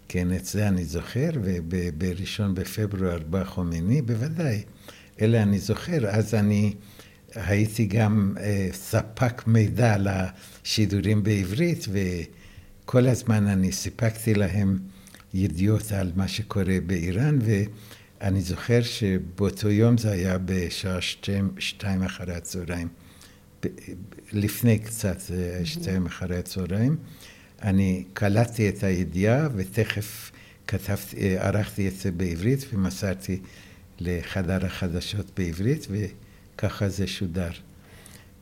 כן, 0.09 0.33
את 0.33 0.45
זה 0.47 0.69
אני 0.69 0.85
זוכר, 0.85 1.31
ובראשון 1.43 2.55
בפברואר 2.55 3.19
בא 3.31 3.45
חומייני, 3.45 4.03
בוודאי. 4.03 4.63
אלה 5.23 5.43
אני 5.43 5.59
זוכר. 5.59 6.07
אז 6.09 6.35
אני 6.35 6.73
הייתי 7.35 7.87
גם 7.87 8.35
אה, 8.41 8.69
ספק 8.73 9.43
מידע 9.47 9.97
לשידורים 9.99 11.23
בעברית, 11.23 11.87
וכל 12.87 13.07
הזמן 13.07 13.47
אני 13.47 13.73
סיפקתי 13.73 14.35
להם 14.35 14.79
ידיעות 15.35 15.93
על 15.93 16.13
מה 16.17 16.29
שקורה 16.29 16.79
באיראן, 16.87 17.39
ואני 18.21 18.41
זוכר 18.41 18.83
שבאותו 18.83 19.71
יום 19.71 19.99
זה 19.99 20.11
היה 20.11 20.39
בשעה 20.45 21.01
שתיים, 21.01 21.51
שתיים 21.59 22.03
אחרי 22.03 22.35
הצהריים. 22.35 22.89
לפני 24.33 24.79
קצת, 24.79 25.21
זה 25.21 25.61
שתיים 25.65 26.07
אחרי 26.07 26.39
הצהריים. 26.39 26.97
אני 27.63 28.05
קלטתי 28.13 28.69
את 28.69 28.83
הידיעה 28.83 29.49
ותכף 29.57 30.33
כתבתי, 30.67 31.17
אה, 31.17 31.47
ערכתי 31.49 31.89
את 31.89 31.97
זה 31.97 32.11
בעברית 32.11 32.67
ומסרתי 32.73 33.41
לחדר 34.01 34.67
החדשות 34.67 35.31
בעברית 35.37 35.87
וככה 35.91 36.89
זה 36.89 37.07
שודר. 37.07 37.51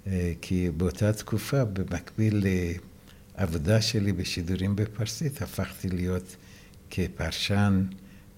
אה, 0.07 0.33
כי 0.41 0.71
באותה 0.77 1.13
תקופה, 1.13 1.65
במקביל 1.65 2.47
לעבודה 3.39 3.83
שלי 3.83 4.13
בשידורים 4.13 4.77
בפרסית, 4.77 5.43
הפכתי 5.43 5.89
להיות 5.89 6.37
כפרשן 6.91 7.85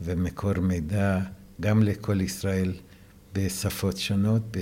ומקור 0.01 0.53
מידע 0.61 1.19
גם 1.61 1.83
לכל 1.83 2.21
ישראל 2.21 2.73
בשפות 3.33 3.97
שונות, 3.97 4.57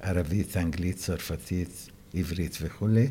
בערבית, 0.00 0.56
אנגלית, 0.56 0.96
צרפתית, 0.96 1.90
עברית 2.14 2.58
וכולי, 2.60 3.08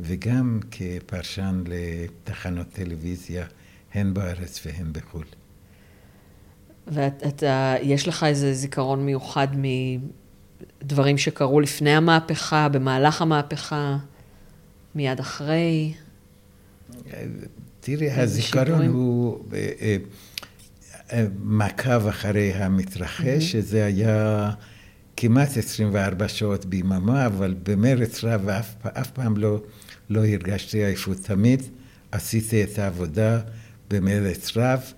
וגם 0.00 0.60
כפרשן 0.70 1.64
לתחנות 1.66 2.68
טלוויזיה, 2.72 3.46
הן 3.94 4.14
בארץ 4.14 4.66
והן 4.66 4.92
בחו"ל. 4.92 5.24
ואתה, 6.86 7.74
יש 7.82 8.08
לך 8.08 8.24
איזה 8.24 8.54
זיכרון 8.54 9.06
מיוחד 9.06 9.48
מדברים 10.82 11.18
שקרו 11.18 11.60
לפני 11.60 11.90
המהפכה, 11.96 12.68
במהלך 12.68 13.22
המהפכה, 13.22 13.98
מיד 14.94 15.20
אחרי? 15.20 15.94
תראי, 17.80 18.06
איזה 18.06 18.22
הזיכרון? 18.22 18.86
הוא 18.86 19.44
אה, 19.54 19.68
אה, 19.80 19.96
אה, 21.12 21.26
מעקב 21.42 22.06
אחרי 22.06 22.52
המתרחש, 22.52 23.52
שזה 23.52 23.84
היה 23.84 24.50
כמעט 25.16 25.56
24 25.56 26.28
שעות 26.28 26.64
ביממה, 26.64 27.26
אבל 27.26 27.54
במרץ 27.62 28.24
רב, 28.24 28.48
אף 28.82 29.10
פעם 29.10 29.36
לא, 29.36 29.62
לא 30.10 30.20
הרגשתי 30.20 30.84
עייפות. 30.84 31.18
תמיד 31.18 31.62
עשיתי 32.12 32.64
את 32.64 32.78
העבודה 32.78 33.40
במרץ 33.90 34.56
רב. 34.56 34.92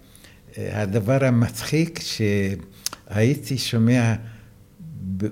הדבר 0.57 1.25
המצחיק, 1.25 2.01
שהייתי 2.03 3.59
שומע 3.59 4.15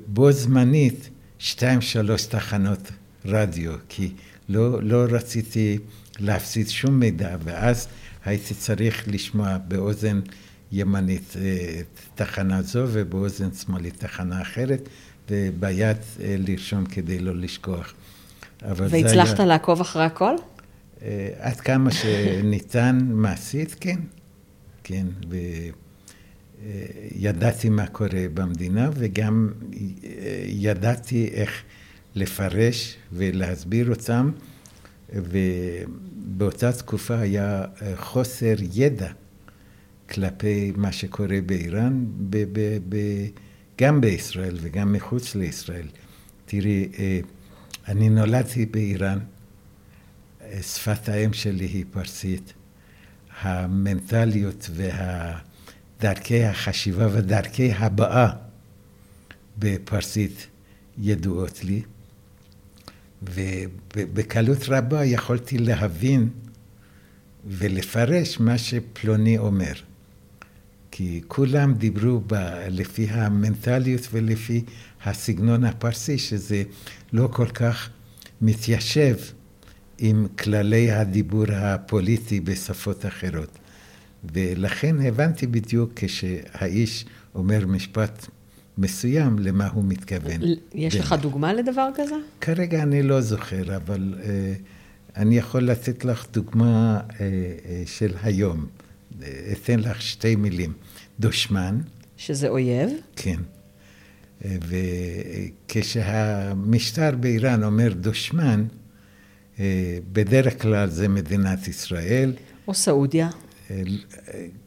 בו 0.07 0.33
זמנית 0.33 1.11
שתיים, 1.39 1.81
שלוש 1.81 2.27
תחנות 2.27 2.91
רדיו, 3.25 3.73
כי 3.89 4.13
לא, 4.53 4.83
לא 4.83 5.05
רציתי 5.11 5.79
להפסיד 6.19 6.69
שום 6.69 7.01
מידע, 7.01 7.37
ואז 7.45 7.89
הייתי 8.25 8.55
צריך 8.55 9.05
לשמוע 9.09 9.59
באוזן 9.69 10.21
ימנית 10.73 11.35
אה, 11.41 11.81
תחנה 12.15 12.63
זו 12.63 12.85
ובאוזן 12.93 13.49
שמאלית 13.53 13.97
תחנה 13.99 14.43
אחרת, 14.43 14.89
וביד 15.31 15.97
אה, 16.21 16.35
לרשום 16.39 16.87
כדי 16.87 17.19
לא 17.19 17.37
לשכוח. 17.37 17.95
והצלחת 18.63 19.39
היה- 19.39 19.49
לעקוב 19.49 19.81
אחרי 19.81 20.05
הכל? 20.05 20.35
אה, 21.03 21.29
עד 21.39 21.61
כמה 21.61 21.91
שניתן 21.91 22.99
מעשית, 23.13 23.77
כן. 23.81 23.99
כן, 24.85 25.07
וידעתי 26.63 27.69
מה 27.69 27.87
קורה 27.87 28.09
במדינה, 28.35 28.91
וגם 28.95 29.49
ידעתי 30.47 31.29
איך 31.33 31.63
לפרש 32.15 32.97
ולהסביר 33.13 33.91
אותם, 33.91 34.31
ובאותה 35.15 36.73
תקופה 36.73 37.19
היה 37.19 37.65
אה, 37.83 37.97
חוסר 37.97 38.55
ידע 38.73 39.13
כלפי 40.11 40.73
מה 40.77 40.93
שקורה 40.93 41.39
באיראן, 41.47 42.05
ב- 42.31 42.45
ב- 42.53 42.79
ב- 42.89 43.29
גם 43.81 44.01
בישראל 44.01 44.57
וגם 44.61 44.93
מחוץ 44.93 45.35
לישראל. 45.35 45.87
תראי, 46.47 46.89
אה, 46.99 47.21
אני 47.89 48.09
נולדתי 48.09 48.67
באיראן, 48.67 49.19
שפת 50.63 51.09
האם 51.09 51.33
שלי 51.33 51.65
היא 51.67 51.85
פרסית. 51.91 52.53
המנטליות 53.41 54.71
ודרכי 55.99 56.45
החשיבה 56.45 57.09
ודרכי 57.13 57.73
הבעה 57.73 58.31
בפרסית 59.59 60.47
ידועות 60.99 61.65
לי, 61.65 61.83
ובקלות 63.97 64.69
רבה 64.69 65.05
יכולתי 65.05 65.59
להבין 65.59 66.29
ולפרש 67.47 68.41
מה 68.41 68.59
שפלוני 68.59 69.39
אומר. 69.39 69.73
כי 70.91 71.21
כולם 71.29 71.75
דיברו 71.75 72.21
ב, 72.27 72.35
לפי 72.69 73.07
המנטליות 73.11 74.09
ולפי 74.13 74.65
הסגנון 75.05 75.65
הפרסי, 75.65 76.19
שזה 76.19 76.63
לא 77.13 77.29
כל 77.33 77.49
כך 77.49 77.91
מתיישב 78.41 79.17
עם 79.99 80.27
כללי 80.39 80.91
הדיבור 80.91 81.45
הפוליטי 81.53 82.41
בשפות 82.41 83.07
אחרות. 83.07 83.59
ולכן 84.33 85.07
הבנתי 85.07 85.47
בדיוק 85.47 85.93
כשהאיש 85.97 87.05
אומר 87.35 87.67
משפט 87.67 88.27
מסוים 88.79 89.39
למה 89.39 89.69
הוא 89.69 89.85
מתכוון. 89.85 90.41
יש 90.75 90.95
לך 90.95 91.15
דוגמה 91.21 91.53
לדבר 91.53 91.89
כזה? 91.95 92.15
כרגע 92.41 92.83
אני 92.83 93.03
לא 93.03 93.21
זוכר, 93.21 93.77
אבל 93.77 94.15
אה, 94.23 94.55
אני 95.17 95.39
יכול 95.39 95.63
לתת 95.63 96.05
לך 96.05 96.27
דוגמה 96.33 97.01
אה, 97.01 97.27
אה, 97.27 97.83
של 97.87 98.13
היום. 98.23 98.67
אה, 99.23 99.53
אתן 99.53 99.81
לך 99.81 100.03
שתי 100.03 100.37
מילים. 100.37 100.73
דושמן, 101.21 101.79
שזה 102.17 102.49
אויב? 102.49 102.91
כן. 103.17 103.41
אה, 104.45 104.57
וכשהמשטר 105.69 107.11
באיראן 107.21 107.65
אומר 107.65 107.93
דושמן, 107.93 108.65
אה, 109.61 109.99
בדרך 110.13 110.63
כלל 110.63 110.91
זה 110.91 111.09
מדינת 111.09 111.69
ישראל, 111.69 112.33
או 112.69 112.75
סעודיה? 112.75 113.29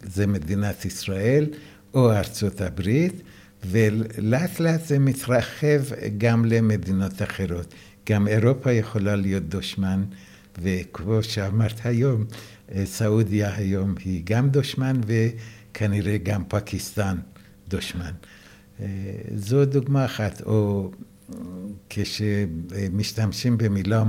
זה 0.04 0.28
מדינת 0.28 0.86
ישראל 0.86 1.46
או 1.94 2.12
ארצות 2.12 2.62
הברית, 2.62 3.14
ולאט 3.64 4.60
לאט 4.60 4.86
זה 4.86 5.00
מתרחב 5.00 5.82
גם 6.18 6.46
למדינות 6.46 7.22
אחרות. 7.22 7.74
גם 8.10 8.28
אירופה 8.28 8.72
יכולה 8.72 9.16
להיות 9.16 9.44
דושמן, 9.44 10.04
וכמו 10.62 11.24
שאמרת 11.24 11.80
היום, 11.84 12.26
אה, 12.72 12.86
סעודיה 12.86 13.56
היום 13.56 13.96
היא 14.06 14.22
גם 14.26 14.50
דושמן, 14.50 15.02
וכנראה 15.08 16.18
גם 16.18 16.44
פקיסטן 16.48 17.18
דושמן. 17.68 18.12
אה, 18.80 18.86
זו 19.36 19.66
דוגמה 19.66 20.06
אחת, 20.06 20.42
או 20.42 20.92
אה, 21.34 21.36
כשמשתמשים 21.90 23.58
במילה. 23.58 24.04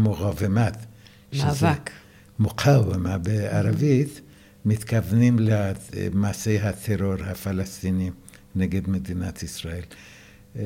שזה 1.32 1.66
מאבק. 1.66 1.90
מוקאוומה 2.38 3.18
בערבית, 3.18 4.20
מתכוונים 4.64 5.37
למעשי 5.38 6.59
הטרור 6.59 7.14
הפלסטינים 7.24 8.12
נגד 8.56 8.90
מדינת 8.90 9.42
ישראל. 9.42 9.82
אה, 10.56 10.62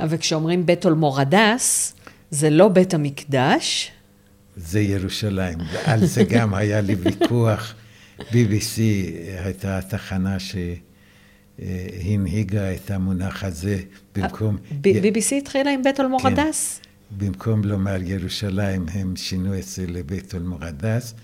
אבל 0.00 0.16
כשאומרים 0.16 0.66
בית 0.66 0.84
אולמורדס, 0.84 1.94
זה 2.30 2.50
לא 2.50 2.68
בית 2.68 2.94
המקדש, 2.94 3.92
זה 4.56 4.80
ירושלים. 4.80 5.58
על 5.84 6.06
זה 6.06 6.24
גם 6.24 6.54
היה 6.54 6.80
לי 6.80 6.94
ויכוח. 6.94 7.74
BBC 8.18 8.78
הייתה 9.44 9.78
התחנה 9.78 10.36
אה, 11.62 11.86
הנהיגה 12.04 12.74
את 12.74 12.90
המונח 12.90 13.44
הזה 13.44 13.80
במקום... 14.14 14.56
BBC 14.70 15.34
התחילה 15.38 15.70
עם 15.70 15.82
בית 15.82 16.00
אל-מורדס? 16.00 16.80
כן. 16.82 17.26
במקום 17.26 17.64
לומר 17.64 17.96
ירושלים, 18.02 18.86
הם 18.92 19.16
שינו 19.16 19.58
את 19.58 19.62
זה 19.62 19.86
לבית 19.86 20.34
אל-מורדס. 20.34 21.14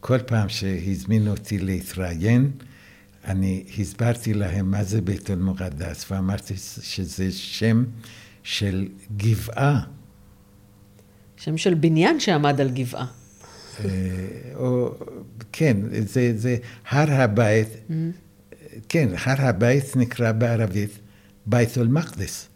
כל 0.00 0.18
פעם 0.18 0.48
שהזמינו 0.48 1.30
אותי 1.30 1.58
להתראיין, 1.58 2.50
אני 3.24 3.64
הסברתי 3.78 4.34
להם 4.34 4.70
מה 4.70 4.84
זה 4.84 5.00
בית 5.00 5.30
אל-מורדס, 5.30 6.10
ואמרתי 6.10 6.54
שזה 6.82 7.32
שם 7.32 7.84
של 8.42 8.88
גבעה. 9.16 9.80
שם 11.36 11.56
של 11.56 11.74
בניין 11.74 12.20
שעמד 12.20 12.60
על 12.60 12.70
גבעה. 12.70 13.06
אה, 13.84 13.90
או, 14.54 14.94
כן, 15.52 15.76
זה, 16.06 16.32
זה 16.36 16.56
הר 16.88 17.12
הבית, 17.12 17.68
mm-hmm. 17.68 17.92
כן, 18.88 19.08
הר 19.24 19.46
הבית 19.48 19.96
נקרא 19.96 20.32
בערבית 20.32 20.90
בית 21.46 21.78
אל-מקדס, 21.78 22.48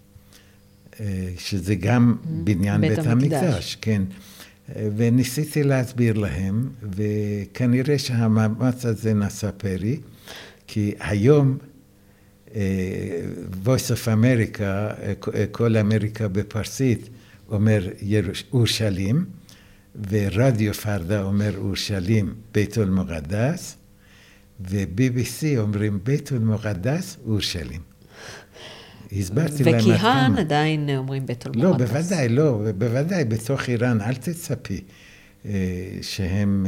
אה, 1.01 1.05
שזה 1.39 1.75
גם 1.75 2.15
mm-hmm. 2.15 2.29
בניין 2.45 2.81
בית, 2.81 2.99
בית 2.99 3.07
המקדש, 3.07 3.77
כן. 3.81 4.03
אה, 4.77 4.89
וניסיתי 4.97 5.63
להסביר 5.63 6.19
להם, 6.19 6.69
וכנראה 6.83 7.99
שהמאמץ 7.99 8.85
הזה 8.85 9.15
נשא 9.15 9.51
פרי, 9.57 10.01
כי 10.69 10.95
היום 11.01 11.59
voice 13.65 13.91
of 13.91 14.07
America, 14.07 14.63
כל 15.53 15.77
אמריקה 15.77 16.29
בפרסית, 16.29 17.09
אומר 17.49 17.89
ירושלים, 18.03 19.25
ורדיו 20.09 20.75
פרדה 20.75 21.23
אומר 21.23 21.59
אורשלים 21.59 22.35
בית 22.53 22.79
אל-מוקדס, 22.79 23.77
ו-BBC 24.61 25.59
אומרים 25.59 25.99
בית 26.03 26.33
אל-מוקדס 26.33 27.17
אורשלים. 27.27 27.81
הסברתי 29.13 29.65
להם 29.65 29.75
עד 29.75 29.81
כמה. 29.81 29.95
וכיהן 29.95 30.39
עדיין 30.39 30.91
אומרים 30.91 31.27
בית 31.27 31.47
אל-מוקדס. 31.47 31.81
לא, 31.81 31.87
בוודאי, 31.87 32.29
לא, 32.29 32.63
בוודאי, 32.79 33.25
בתוך 33.25 33.69
איראן, 33.69 34.01
אל 34.01 34.15
תצפי 34.15 34.81
אה, 35.47 35.53
שהם... 36.03 36.67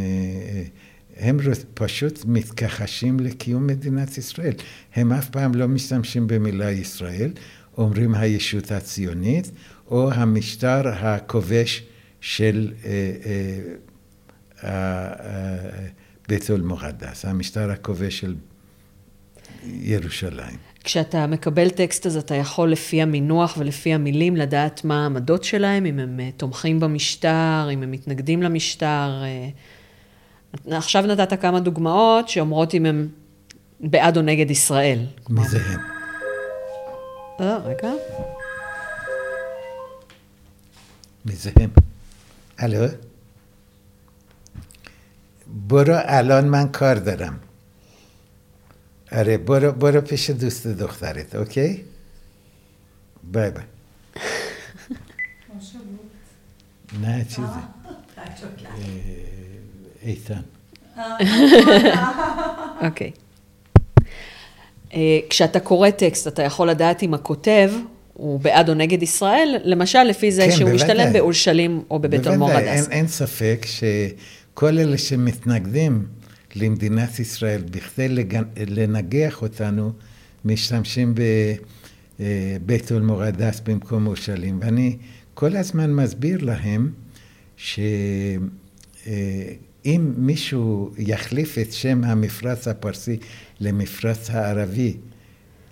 הם 1.21 1.39
פשוט 1.75 2.25
מתכחשים 2.25 3.21
לקיום 3.21 3.67
מדינת 3.67 4.19
ישראל. 4.19 4.53
הם 4.95 5.13
אף 5.13 5.29
פעם 5.29 5.55
לא 5.55 5.69
משתמשים 5.69 6.27
במילה 6.27 6.71
ישראל, 6.71 7.31
אומרים 7.79 8.15
הישות 8.15 8.73
הציונית, 8.73 9.51
או 9.91 10.13
המשטר 10.13 10.89
הכובש 10.89 11.83
של 12.21 12.73
אה, 12.85 12.91
אה, 14.65 15.87
בית 16.29 16.51
אל-מוחדס, 16.51 17.25
המשטר 17.25 17.71
הכובש 17.71 18.21
של 18.21 18.35
ירושלים. 19.67 20.57
כשאתה 20.85 21.27
מקבל 21.27 21.71
טקסט 21.71 22.07
אז 22.07 22.17
אתה 22.17 22.35
יכול 22.35 22.73
לפי 22.73 23.03
המינוח 23.03 23.57
ולפי 23.59 23.95
המילים 23.95 24.37
לדעת 24.37 24.85
מה 24.85 25.03
העמדות 25.03 25.45
שלהם, 25.45 25.87
אם 25.87 25.99
הם 25.99 26.21
אה, 26.21 26.31
תומכים 26.37 26.81
במשטר, 26.81 27.69
אם 27.73 27.83
הם 27.83 27.91
מתנגדים 27.91 28.43
למשטר. 28.43 29.23
עכשיו 30.72 31.06
נתת 31.06 31.42
כמה 31.42 31.60
דוגמאות 31.60 32.30
שאומרות 32.30 32.74
אם 32.74 32.86
הם 32.86 33.08
בעד 33.80 34.18
או 34.18 34.22
נגד 34.22 34.52
ישראל. 34.52 35.06
מי 35.30 35.48
זה 35.48 35.60
הם? 35.66 35.80
אה, 37.40 37.58
רגע. 37.58 37.92
מי 41.26 41.36
זה 41.36 41.52
הם? 41.60 41.70
الو 42.64 42.88
برو 45.48 45.96
الان 45.96 46.48
من 46.48 46.68
کار 46.72 46.98
دارم 46.98 47.40
آره 49.12 49.38
برو 49.38 49.72
برو 49.72 50.02
پیش 50.02 50.30
دوست 50.30 50.68
دخترت 50.68 51.36
اوکی 51.36 51.86
بای 53.24 53.52
بای 53.52 53.64
نه 57.02 57.26
چیزی 57.26 57.62
איתן. 60.07 60.41
אוקיי. 62.87 63.11
אה, 64.95 65.19
כשאתה 65.31 65.61
קורא 65.61 65.91
טקסט, 65.91 66.27
אתה 66.29 66.43
יכול 66.43 66.71
לדעת 66.71 67.03
אם 67.03 67.15
הכותב 67.15 67.71
הוא 68.13 68.41
בעד 68.41 68.69
או 68.69 68.75
נגד 68.75 69.03
ישראל, 69.03 69.57
למשל 69.65 70.03
לפי 70.03 70.33
זה 70.33 70.43
כן, 70.43 70.57
שהוא 70.57 70.71
משתלם 70.71 71.13
באולשלים 71.13 71.83
או 71.91 71.99
בבית 71.99 72.27
אלמור 72.27 72.51
הדס. 72.51 72.67
אין, 72.67 72.85
אין 72.93 73.09
ספק 73.09 73.67
שכל 73.67 74.79
אלה 74.79 74.99
שמתנגדים 74.99 76.07
למדינת 76.57 77.19
ישראל 77.21 77.63
בכדי 77.71 78.09
לנגח 78.67 79.43
אותנו, 79.43 79.93
משתמשים 80.45 81.15
בבית 81.15 82.93
אה, 82.93 82.97
אלמור 82.97 83.23
הדס 83.23 83.61
במקום 83.61 84.07
אולשלים. 84.07 84.59
ואני 84.63 84.97
כל 85.35 85.57
הזמן 85.57 85.93
מסביר 85.93 86.39
להם 86.45 86.91
ש... 87.57 87.81
אה, 89.07 89.13
שאם 89.85 90.13
מישהו 90.17 90.91
יחליף 90.99 91.59
את 91.59 91.73
שם 91.73 92.05
המפרץ 92.05 92.69
הפרסי 92.69 93.17
למפרץ 93.61 94.31
הערבי, 94.31 94.97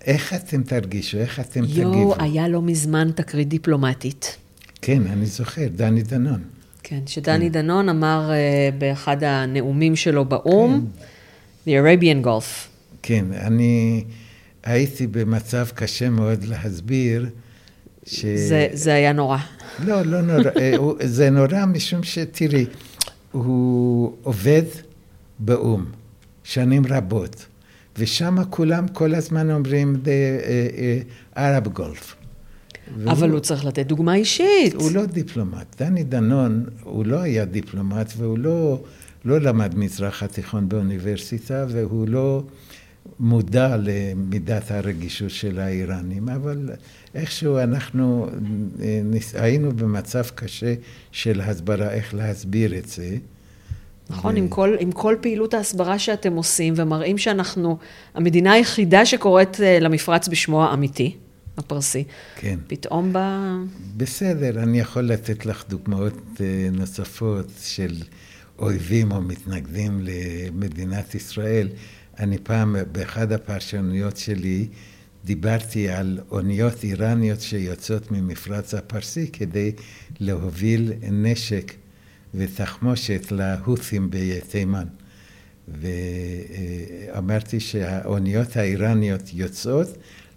איך 0.05 0.33
אתם 0.33 0.63
תרגישו? 0.63 1.17
איך 1.17 1.39
אתם 1.39 1.63
יו, 1.63 1.67
תגיבו? 1.67 1.93
יואו, 1.93 2.15
היה 2.19 2.47
לא 2.47 2.61
מזמן 2.61 3.11
תקרית 3.15 3.47
דיפלומטית. 3.47 4.37
כן, 4.81 5.01
אני 5.07 5.25
זוכר, 5.25 5.67
דני 5.75 6.01
דנון. 6.01 6.41
כן, 6.83 6.99
שדני 7.05 7.45
כן. 7.45 7.51
דנון 7.51 7.89
אמר 7.89 8.29
uh, 8.29 8.75
באחד 8.77 9.23
הנאומים 9.23 9.95
שלו 9.95 10.25
באו"ם, 10.25 10.85
כן. 11.65 11.71
The 11.71 11.73
Arabian 11.83 12.25
Gulf. 12.25 12.67
כן, 13.01 13.25
אני 13.33 14.03
הייתי 14.63 15.07
במצב 15.07 15.67
קשה 15.75 16.09
מאוד 16.09 16.43
להסביר 16.43 17.29
ש... 18.05 18.25
זה, 18.25 18.67
זה 18.73 18.93
היה 18.93 19.13
נורא. 19.13 19.37
לא, 19.85 20.01
לא 20.01 20.21
נורא. 20.21 20.49
אה, 20.59 20.75
זה 21.05 21.29
נורא 21.29 21.65
משום 21.65 22.03
שתראי, 22.03 22.65
הוא 23.31 24.15
עובד 24.23 24.63
באו"ם 25.39 25.85
שנים 26.43 26.83
רבות. 26.89 27.45
ושם 27.97 28.37
כולם 28.49 28.87
כל 28.87 29.15
הזמן 29.15 29.51
אומרים 29.51 29.95
the 30.03 30.07
uh, 30.07 31.35
uh, 31.35 31.37
Arab 31.37 31.79
Gulf. 31.79 32.15
אבל 33.05 33.29
הוא 33.29 33.39
צריך 33.39 33.65
לתת 33.65 33.85
דוגמה 33.85 34.15
אישית. 34.15 34.73
הוא 34.73 34.91
לא 34.91 35.05
דיפלומט. 35.05 35.81
דני 35.81 36.03
דנון, 36.03 36.65
הוא 36.83 37.05
לא 37.05 37.19
היה 37.19 37.45
דיפלומט 37.45 38.13
והוא 38.17 38.37
לא, 38.37 38.83
לא 39.25 39.39
למד 39.41 39.75
מזרח 39.77 40.23
התיכון 40.23 40.69
באוניברסיטה 40.69 41.65
והוא 41.69 42.07
לא 42.07 42.43
מודע 43.19 43.77
למידת 43.77 44.71
הרגישות 44.71 45.29
של 45.29 45.59
האיראנים, 45.59 46.29
אבל 46.29 46.69
איכשהו 47.15 47.57
אנחנו 47.57 48.27
אה, 48.81 49.01
היינו 49.33 49.71
במצב 49.71 50.23
קשה 50.35 50.73
של 51.11 51.41
הסברה, 51.41 51.91
איך 51.91 52.13
להסביר 52.13 52.77
את 52.77 52.85
זה. 52.85 53.17
נכון, 54.09 54.35
ו... 54.35 54.37
עם, 54.37 54.47
כל, 54.47 54.75
עם 54.79 54.91
כל 54.91 55.15
פעילות 55.21 55.53
ההסברה 55.53 55.99
שאתם 55.99 56.35
עושים, 56.35 56.73
ומראים 56.77 57.17
שאנחנו 57.17 57.77
המדינה 58.13 58.53
היחידה 58.53 59.05
שקוראת 59.05 59.61
אה, 59.61 59.79
למפרץ 59.79 60.27
בשמו 60.27 60.63
האמיתי, 60.63 61.15
הפרסי. 61.57 62.03
כן. 62.35 62.59
פתאום 62.67 63.13
ב... 63.13 63.19
בסדר, 63.97 64.63
אני 64.63 64.79
יכול 64.79 65.03
לתת 65.03 65.45
לך 65.45 65.63
דוגמאות 65.69 66.17
אה, 66.41 66.69
נוספות 66.71 67.51
של 67.63 67.95
אויבים 68.59 69.11
או 69.11 69.21
מתנגדים 69.21 70.01
למדינת 70.01 71.15
ישראל. 71.15 71.67
אני 72.19 72.37
פעם, 72.37 72.75
באחד 72.91 73.31
הפרשנויות 73.31 74.17
שלי, 74.17 74.67
דיברתי 75.25 75.89
על 75.89 76.19
אוניות 76.31 76.83
איראניות 76.83 77.41
שיוצאות 77.41 78.11
ממפרץ 78.11 78.73
הפרסי 78.73 79.27
כדי 79.31 79.71
להוביל 80.19 80.93
נשק 81.11 81.73
ותחמושת 82.33 83.31
להות'ים 83.31 84.09
בתימן. 84.11 84.85
ואמרתי 85.67 87.59
שהאוניות 87.59 88.55
האיראניות 88.57 89.21
יוצאות 89.33 89.87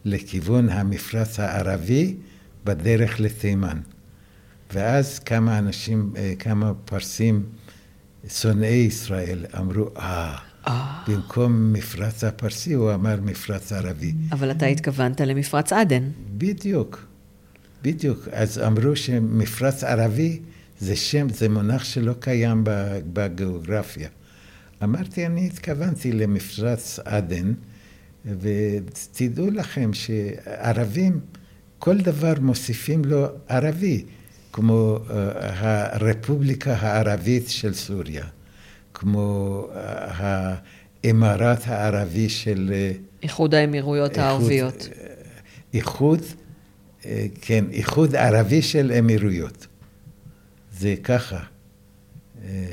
לכיוון 0.04 0.68
המפרץ 0.68 1.40
הערבי 1.40 2.14
בדרך 2.64 3.20
לתימן. 3.20 3.80
ואז 4.72 5.18
כמה 5.18 5.58
אנשים, 5.58 6.14
כמה 6.38 6.72
פרסים 6.84 7.44
שונאי 8.28 8.68
ישראל 8.68 9.46
אמרו, 9.58 9.88
אה, 9.96 10.02
אה. 10.02 10.51
במקום 11.08 11.72
מפרץ 11.72 12.24
הפרסי 12.24 12.72
הוא 12.72 12.94
אמר 12.94 13.16
מפרץ 13.22 13.72
ערבי. 13.72 14.12
אבל 14.32 14.50
אתה 14.50 14.66
התכוונת 14.66 15.20
למפרץ 15.20 15.72
עדן. 15.72 16.02
בדיוק, 16.38 17.06
בדיוק. 17.82 18.28
אז 18.32 18.58
אמרו 18.58 18.96
שמפרץ 18.96 19.84
ערבי 19.84 20.40
זה 20.80 20.96
שם, 20.96 21.28
זה 21.28 21.48
מונח 21.48 21.84
שלא 21.84 22.12
קיים 22.20 22.64
בגיאוגרפיה. 23.12 24.08
אמרתי, 24.82 25.26
אני 25.26 25.46
התכוונתי 25.46 26.12
למפרץ 26.12 26.98
עדן, 27.04 27.52
ותדעו 28.24 29.50
לכם 29.50 29.90
שערבים, 29.92 31.20
כל 31.78 31.98
דבר 31.98 32.32
מוסיפים 32.40 33.04
לו 33.04 33.26
ערבי, 33.48 34.04
כמו 34.52 34.98
uh, 34.98 35.10
הרפובליקה 35.12 36.74
הערבית 36.74 37.48
של 37.48 37.74
סוריה, 37.74 38.24
כמו 39.02 39.66
uh, 39.68 39.76
האמרת 41.04 41.58
הערבי 41.66 42.28
של... 42.28 42.70
אה, 42.72 42.92
איחוד 43.22 43.54
האמירויות 43.54 44.10
איחוד- 44.10 44.22
הערביות. 44.24 44.88
איחוד, 45.74 46.20
אה, 47.06 47.26
כן, 47.40 47.64
איחוד 47.72 48.16
ערבי 48.16 48.62
של 48.62 48.92
אמירויות. 48.98 49.66
זה 50.78 50.94
ככה. 51.04 51.38
אה, 52.44 52.66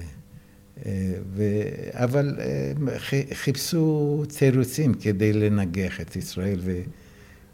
אה, 0.86 0.91
ו... 1.36 1.43
אבל 1.91 2.36
אה, 2.39 2.71
חיפשו 3.34 4.23
תירוצים 4.38 4.93
כדי 4.93 5.34
לנגח 5.34 6.01
את 6.01 6.15
ישראל 6.15 6.59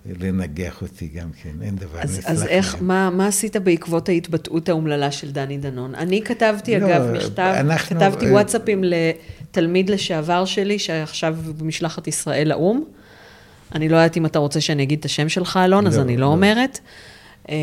ולנגח 0.06 0.82
אותי 0.82 1.08
גם 1.08 1.30
כן, 1.44 1.50
אין 1.62 1.76
דבר. 1.76 2.00
אז, 2.00 2.18
נסלח 2.18 2.32
אז 2.32 2.44
איך, 2.44 2.74
להם. 2.76 2.88
מה, 2.88 3.10
מה 3.10 3.28
עשית 3.28 3.56
בעקבות 3.56 4.10
ההתבטאות 4.10 4.70
האומללה 4.70 5.12
של 5.12 5.32
דני 5.32 5.58
דנון? 5.58 5.96
אני 5.96 6.22
כתבתי, 6.22 6.80
לא, 6.80 6.86
אגב, 6.86 7.12
מכתב, 7.12 7.54
אנחנו, 7.60 8.00
כתבתי 8.00 8.26
אה, 8.26 8.32
וואטסאפים 8.32 8.84
לתלמיד 8.84 9.90
לשעבר 9.90 10.46
שלי, 10.46 10.80
שעכשיו 10.80 11.38
במשלחת 11.58 12.08
ישראל 12.08 12.50
לאו"ם. 12.50 12.84
אני 13.76 13.90
לא 13.90 13.96
יודעת 13.96 14.18
אם 14.18 14.26
אתה 14.26 14.40
רוצה 14.40 14.62
שאני 14.62 14.84
אגיד 14.84 15.00
את 15.00 15.06
השם 15.06 15.30
שלך, 15.30 15.60
אלון, 15.66 15.88
אז 15.88 15.98
לא, 15.98 16.02
אני 16.02 16.18
לא 16.18 16.22
לא. 16.22 16.32
אומרת. 16.32 16.80
אה, 17.50 17.56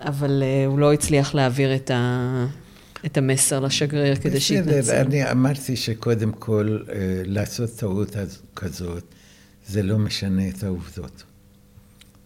אבל 0.00 0.42
אה, 0.42 0.66
הוא 0.66 0.78
לא 0.78 0.92
הצליח 0.92 1.34
להעביר 1.34 1.74
את, 1.74 1.90
ה, 1.90 2.46
את 3.06 3.16
המסר 3.16 3.60
לשגריר 3.60 4.16
כדי 4.16 4.40
שיתנצל. 4.40 4.94
אני 4.94 5.30
אמרתי 5.30 5.76
שקודם 5.76 6.32
כל, 6.32 6.78
לעשות 7.24 7.70
טעות 7.76 8.16
כזאת, 8.56 9.14
זה 9.68 9.82
לא 9.82 9.98
משנה 9.98 10.48
את 10.48 10.62
העובדות. 10.62 11.24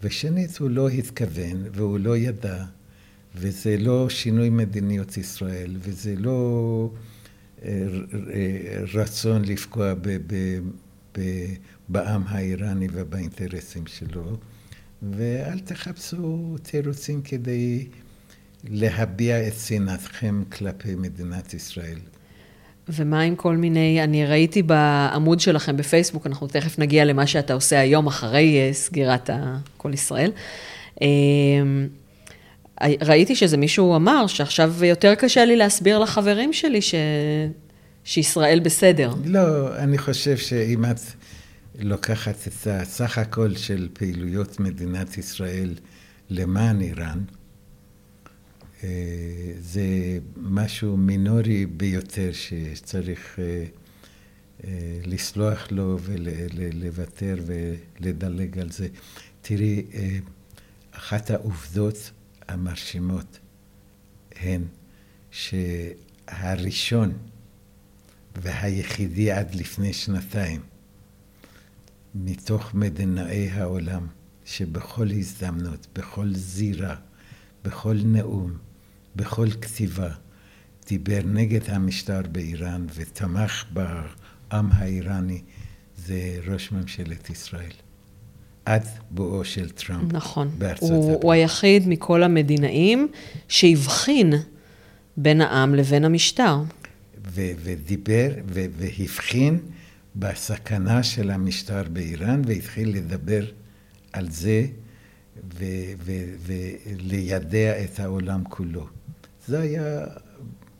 ושנית, 0.03 0.59
הוא 0.59 0.71
לא 0.71 0.89
התכוון 0.89 1.65
והוא 1.73 1.99
לא 1.99 2.17
ידע, 2.17 2.65
וזה 3.35 3.77
לא 3.79 4.09
שינוי 4.09 4.51
מדיניות 4.51 5.17
ישראל, 5.17 5.77
וזה 5.79 6.15
לא 6.17 6.91
אה, 7.65 7.87
אה, 8.33 8.85
רצון 8.95 9.45
לפגוע 9.45 9.95
בעם 11.89 12.23
האיראני 12.27 12.89
ובאינטרסים 12.93 13.87
שלו, 13.87 14.39
ואל 15.03 15.59
תחפשו 15.59 16.57
תירוצים 16.63 17.23
כדי 17.23 17.89
להביע 18.65 19.49
את 19.49 19.55
שנאתכם 19.55 20.43
כלפי 20.53 20.95
מדינת 20.95 21.55
ישראל. 21.55 21.99
ומה 22.89 23.21
עם 23.21 23.37
כל 23.37 23.57
מיני, 23.57 24.05
אני 24.05 24.27
ראיתי 24.27 24.63
בעמוד 24.63 25.41
שלכם 25.41 25.77
בפייסבוק, 25.77 26.27
אנחנו 26.27 26.47
תכף 26.47 26.79
נגיע 26.79 27.05
למה 27.05 27.27
שאתה 27.27 27.55
עושה 27.55 27.81
היום 27.81 28.07
אחרי 28.07 28.59
אה, 28.59 28.73
סגירת 28.73 29.31
כל 29.77 29.95
ישראל. 29.95 30.31
אה, 31.03 31.07
ראיתי 33.03 33.37
שזה 33.37 33.57
מישהו 33.57 33.97
אמר 33.97 34.27
שעכשיו 34.27 34.85
יותר 34.85 35.15
קשה 35.15 35.45
לי 35.45 35.57
להסביר 35.57 35.99
לחברים 35.99 36.53
שלי 36.53 36.83
ש... 36.83 36.95
שישראל 38.05 38.61
בסדר. 38.61 39.15
לא, 39.25 39.77
אני 39.77 39.99
חושב 39.99 40.37
שאם 40.37 40.85
את 40.85 41.01
לוקחת 41.79 42.37
את 42.47 42.67
הסך 42.67 43.19
הכל 43.19 43.55
של 43.57 43.89
פעילויות 43.93 44.61
מדינת 44.61 45.19
ישראל 45.19 45.75
למען 46.31 46.81
איראן, 46.81 47.19
זה 49.61 50.19
משהו 50.37 50.97
מינורי 50.97 51.67
ביותר 51.67 52.31
שצריך 52.33 53.39
אה, 53.39 53.65
אה, 54.65 54.99
לסלוח 55.05 55.73
לו 55.73 55.99
ולוותר 56.03 57.37
ולדלג 57.47 58.59
על 58.59 58.71
זה. 58.71 58.89
תראי, 59.41 59.85
אה, 59.95 60.19
אחת 60.91 61.31
העובדות 61.31 62.11
המרשימות 62.49 63.39
הן 64.37 64.63
שהראשון 65.31 67.13
והיחידי 68.37 69.31
עד 69.33 69.55
לפני 69.55 69.93
שנתיים 69.93 70.61
מתוך 72.15 72.75
מדינאי 72.75 73.51
העולם 73.51 74.07
שבכל 74.45 75.11
הזדמנות, 75.11 75.87
בכל 75.95 76.35
זירה, 76.35 76.97
בכל 77.65 77.97
נאום, 78.05 78.53
בכל 79.17 79.51
כתיבה, 79.51 80.09
דיבר 80.89 81.21
נגד 81.25 81.71
המשטר 81.71 82.21
באיראן 82.33 82.87
ותמך 82.95 83.65
בעם 83.73 84.69
האיראני, 84.73 85.43
זה 85.97 86.39
ראש 86.47 86.73
ממשלת 86.73 87.31
ישראל. 87.31 87.73
עד 88.65 88.87
בואו 89.11 89.45
של 89.45 89.71
טראמפ 89.71 90.13
נכון. 90.13 90.51
בארצות 90.59 90.91
הוא, 90.91 91.05
הברית. 91.05 91.23
הוא 91.23 91.33
היחיד 91.33 91.89
מכל 91.89 92.23
המדינאים 92.23 93.09
שהבחין 93.49 94.33
בין 95.17 95.41
העם 95.41 95.75
לבין 95.75 96.05
המשטר. 96.05 96.57
ו- 97.27 97.53
ודיבר 97.63 98.31
ו- 98.47 98.67
והבחין 98.77 99.59
בסכנה 100.17 101.03
של 101.03 101.31
המשטר 101.31 101.83
באיראן 101.93 102.43
והתחיל 102.47 102.97
לדבר 102.97 103.45
על 104.13 104.31
זה 104.31 104.67
ו- 105.55 105.93
ו- 105.99 106.35
וליידע 106.47 107.85
את 107.85 108.01
העולם 108.01 108.43
כולו. 108.49 108.87
זה 109.47 109.61
היה 109.61 110.05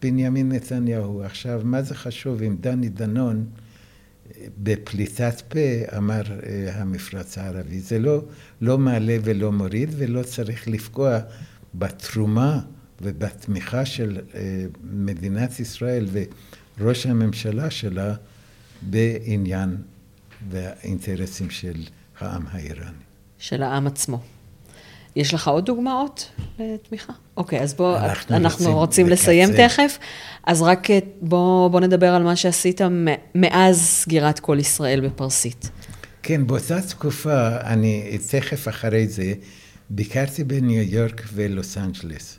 בנימין 0.03 0.53
נתניהו. 0.53 1.23
עכשיו, 1.23 1.61
מה 1.65 1.83
זה 1.83 1.95
חשוב 1.95 2.43
אם 2.43 2.57
דני 2.61 2.89
דנון 2.89 3.47
אה, 3.47 4.47
בפליטת 4.63 5.43
פה 5.49 5.97
אמר 5.97 6.23
אה, 6.47 6.81
המפרץ 6.81 7.39
הערבי? 7.39 7.81
זה 7.81 7.99
לא, 7.99 8.25
לא 8.61 8.79
מעלה 8.79 9.17
ולא 9.25 9.53
מוריד 9.53 9.91
ולא 9.97 10.23
צריך 10.23 10.69
לפגוע 10.69 11.19
בתרומה 11.75 12.61
ובתמיכה 13.01 13.85
של 13.85 14.19
אה, 14.35 14.65
מדינת 14.83 15.61
ישראל 15.61 16.07
וראש 16.79 17.07
הממשלה 17.07 17.71
שלה 17.71 18.15
בעניין 18.83 19.77
והאינטרסים 20.51 21.51
של 21.51 21.83
העם 22.21 22.43
האיראני. 22.51 23.05
של 23.39 23.63
העם 23.63 23.87
עצמו. 23.87 24.21
יש 25.17 25.35
לך 25.35 25.49
עוד 25.49 25.67
דוגמאות 25.67 26.31
לתמיכה? 26.59 27.13
אוקיי, 27.37 27.61
אז 27.61 27.75
בוא, 27.75 27.99
אנחנו 27.99 28.37
אנחנו 28.37 28.65
רוצים 28.65 28.77
רוצים 28.77 29.09
לסיים 29.09 29.51
לקצר. 29.51 29.69
תכף, 29.69 29.99
אז 30.45 30.63
רק 30.63 30.91
אה, 30.91 30.99
בוא, 31.21 31.69
בוא 31.69 31.81
נדבר 31.81 32.15
על 32.15 32.23
מה 32.23 32.37
שעשית 32.37 32.81
מאז 33.35 33.81
סגירת 33.81 34.41
כל 34.41 34.59
ישראל 34.61 35.01
בפרסית. 35.01 35.71
כן, 36.23 36.47
באותה 36.47 36.83
תקופה, 36.83 37.61
אני 37.61 38.19
תכף 38.31 38.69
אחרי 38.69 39.09
זה, 39.09 39.35
ביקרתי 39.91 40.45
בניו 40.45 40.83
יורק 40.83 41.23
ולוס 41.33 41.79
אנג'לס. 41.79 42.39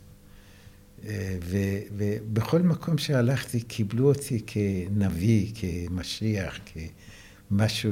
אה, 1.07 1.35
ו- 1.43 1.79
ובכל 1.91 2.59
מקום 2.59 2.97
שהלכתי 2.97 3.61
קיבלו 3.61 4.07
אותי 4.07 4.41
כנביא, 4.47 5.51
כמשיח, 5.55 6.59
כמשהו 7.49 7.91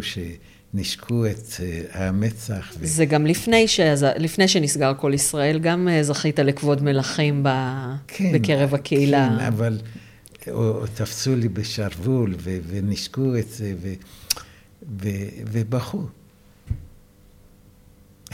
שנשקו 0.72 1.26
את 1.26 1.47
אה, 1.59 2.07
המצח. 2.07 2.74
ו- 2.80 2.88
זה 2.88 3.05
גם 3.05 3.26
לפני, 3.26 3.67
שז... 3.67 4.05
לפני 4.17 4.47
שנסגר 4.47 4.93
כל 4.97 5.11
ישראל, 5.13 5.59
גם 5.59 5.88
אה, 5.88 6.03
זכית 6.03 6.39
לכבוד 6.39 6.84
מלכים 6.84 7.43
ב... 7.43 7.49
כן, 8.07 8.32
בקרב 8.34 8.74
הקהילה. 8.74 9.30
כן, 9.39 9.45
אבל 9.45 9.80
או, 10.47 10.69
או 10.69 10.88
תפסו 10.88 11.36
לי 11.36 11.49
בשרוול 11.49 12.36
ו- 12.39 12.57
ונשקו 12.67 13.38
את 13.38 13.49
זה 13.49 13.74
ו- 13.82 13.93
ו- 15.01 15.30
ובכו. 15.51 16.03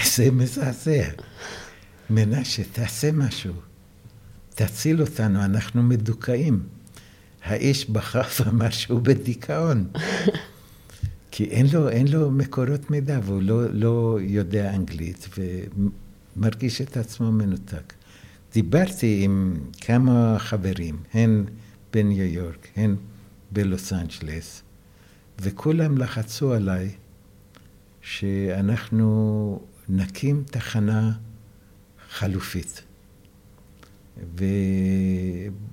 זה 0.05 0.31
מזעזע. 0.31 1.03
מנשה, 2.09 2.63
תעשה 2.71 3.11
משהו. 3.11 3.53
תציל 4.55 5.01
אותנו, 5.01 5.45
אנחנו 5.45 5.83
מדוכאים. 5.83 6.63
האיש 7.43 7.89
בכה 7.89 8.21
ואמר 8.39 8.69
שהוא 8.69 9.01
בדיכאון. 9.01 9.87
כי 11.37 11.43
אין 11.43 11.65
לו, 11.73 11.89
אין 11.89 12.07
לו 12.07 12.31
מקורות 12.31 12.89
מידע 12.89 13.19
והוא 13.23 13.41
לא, 13.41 13.73
לא 13.73 14.17
יודע 14.21 14.75
אנגלית 14.75 15.29
ומרגיש 16.37 16.81
את 16.81 16.97
עצמו 16.97 17.31
מנותק. 17.31 17.93
דיברתי 18.53 19.21
עם 19.23 19.57
כמה 19.81 20.35
חברים, 20.39 20.97
הן 21.13 21.45
בניו 21.93 22.25
יורק, 22.25 22.67
הן 22.75 22.95
בלוס 23.51 23.93
אנג'לס, 23.93 24.63
וכולם 25.41 25.97
לחצו 25.97 26.53
עליי 26.53 26.91
שאנחנו 28.01 29.59
נקים 29.89 30.43
תחנה 30.45 31.11
חלופית. 32.09 32.81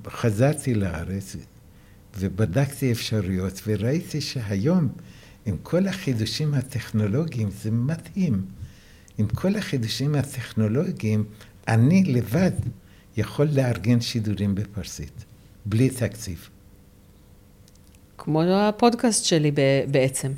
וחזרתי 0.05 0.75
לארץ 0.75 1.37
ובדקתי 2.19 2.93
אפשרויות 2.93 3.61
וראיתי 3.67 4.21
שהיום 4.21 4.89
עם 5.47 5.57
כל 5.63 5.87
החידושים 5.87 6.55
הטכנולוגיים 6.55 7.51
זה 7.63 7.71
מדהים. 7.71 8.45
עם 9.19 9.27
כל 9.29 9.57
החידושים 9.57 10.15
הטכנולוגיים 10.15 11.25
אני 11.69 12.05
לבד 12.05 12.53
יכול 13.17 13.49
לארגן 13.53 14.01
שידורים 14.01 14.55
בפרסית, 14.55 15.25
בלי 15.67 15.91
תקציב. 15.91 16.49
כמו 18.19 18.43
הפודקאסט 18.43 19.25
שלי 19.25 19.53
בעצם. 19.91 20.33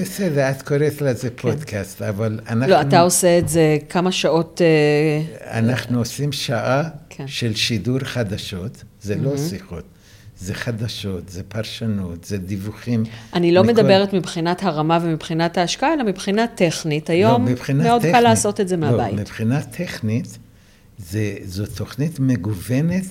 בסדר, 0.00 0.50
את 0.50 0.62
קוראת 0.62 1.00
לזה 1.00 1.30
פודקאסט, 1.30 2.02
אבל 2.02 2.40
אנחנו... 2.48 2.66
לא, 2.66 2.80
אתה 2.80 3.00
עושה 3.00 3.38
את 3.38 3.48
זה 3.48 3.78
כמה 3.88 4.12
שעות... 4.12 4.60
אה, 4.62 5.58
אנחנו 5.58 5.98
עושים 5.98 6.32
שעה 6.32 6.82
כן. 7.08 7.28
של 7.28 7.54
שידור 7.54 7.98
חדשות, 7.98 8.84
זה 9.02 9.16
לא 9.16 9.36
שיחות, 9.36 9.84
זה 10.38 10.54
חדשות, 10.54 11.28
זה 11.28 11.42
פרשנות, 11.42 12.24
זה 12.24 12.38
דיווחים. 12.38 13.04
אני 13.34 13.52
לא 13.52 13.62
מכל- 13.62 13.72
מדברת 13.72 14.12
מבחינת 14.12 14.62
הרמה 14.62 14.98
ומבחינת 15.02 15.58
ההשקעה, 15.58 15.94
אלא 15.94 16.04
מבחינה 16.04 16.46
טכנית. 16.46 17.10
היום 17.10 17.44
לא, 17.46 17.50
מבחינה 17.52 17.84
מאוד 17.84 18.00
טכנית, 18.00 18.14
קל 18.14 18.20
לעשות 18.20 18.60
את 18.60 18.68
זה 18.68 18.76
לא, 18.76 18.90
מהבית. 18.90 19.20
מבחינה 19.20 19.62
טכנית, 19.62 20.38
זה, 20.98 21.34
זו 21.44 21.64
תוכנית 21.76 22.20
מגוונת 22.20 23.04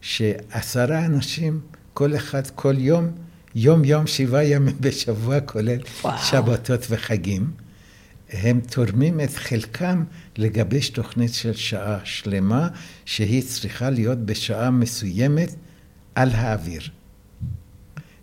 שעשרה 0.00 1.04
אנשים, 1.04 1.60
כל 1.94 2.16
אחד 2.16 2.46
כל 2.46 2.74
יום, 2.78 3.10
יום-יום, 3.54 4.06
שבעה 4.06 4.44
ימים 4.44 4.76
בשבוע, 4.80 5.40
כולל 5.40 5.78
וואו. 6.04 6.18
שבתות 6.18 6.86
וחגים, 6.90 7.50
הם 8.32 8.60
תורמים 8.70 9.20
את 9.20 9.34
חלקם 9.34 10.04
לגבש 10.38 10.88
תוכנית 10.88 11.34
של 11.34 11.52
שעה 11.52 11.98
שלמה, 12.04 12.68
שהיא 13.04 13.42
צריכה 13.42 13.90
להיות 13.90 14.18
בשעה 14.18 14.70
מסוימת 14.70 15.54
על 16.14 16.30
האוויר. 16.30 16.82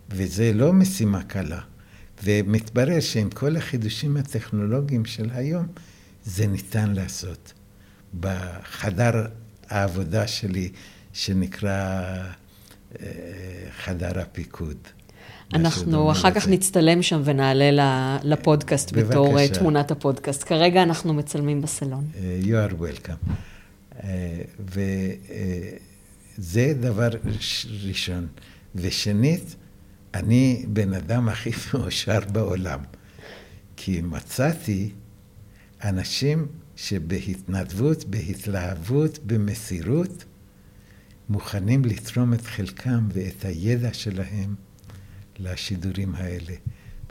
וזה 0.09 0.51
לא 0.53 0.73
משימה 0.73 1.23
קלה. 1.23 1.59
ומתברר 2.23 2.99
שעם 2.99 3.29
כל 3.29 3.55
החידושים 3.55 4.17
הטכנולוגיים 4.17 5.05
של 5.05 5.29
היום, 5.33 5.65
זה 6.25 6.47
ניתן 6.47 6.91
לעשות. 6.93 7.53
בחדר 8.19 9.25
העבודה 9.69 10.27
שלי, 10.27 10.69
שנקרא 11.13 11.69
אה, 13.01 13.07
חדר 13.77 14.19
הפיקוד. 14.19 14.77
אנחנו 15.53 16.11
אחר 16.11 16.31
כך 16.31 16.37
לזה. 16.37 16.51
נצטלם 16.51 17.01
שם 17.01 17.21
ונעלה 17.25 18.17
לפודקאסט 18.23 18.91
בתור 18.93 19.27
אה, 19.27 19.45
בבקשה. 19.45 19.59
תמונת 19.59 19.91
הפודקאסט. 19.91 20.43
כרגע 20.43 20.83
אנחנו 20.83 21.13
מצלמים 21.13 21.61
בסלון. 21.61 22.07
Uh, 22.13 22.45
you 22.45 22.49
are 22.49 22.73
welcome. 22.81 23.31
Uh, 23.97 24.03
וזה 26.39 26.73
דבר 26.79 27.09
ראשון. 27.87 28.27
ושנית, 28.75 29.55
אני 30.13 30.65
בן 30.67 30.93
אדם 30.93 31.29
הכי 31.29 31.49
מאושר 31.73 32.19
בעולם. 32.31 32.79
כי 33.77 34.01
מצאתי 34.01 34.89
אנשים 35.83 36.47
שבהתנדבות, 36.75 38.05
בהתלהבות, 38.05 39.19
במסירות, 39.25 40.23
מוכנים 41.29 41.85
לתרום 41.85 42.33
את 42.33 42.45
חלקם 42.45 43.07
ואת 43.13 43.45
הידע 43.45 43.93
שלהם 43.93 44.55
לשידורים 45.39 46.15
האלה. 46.15 46.53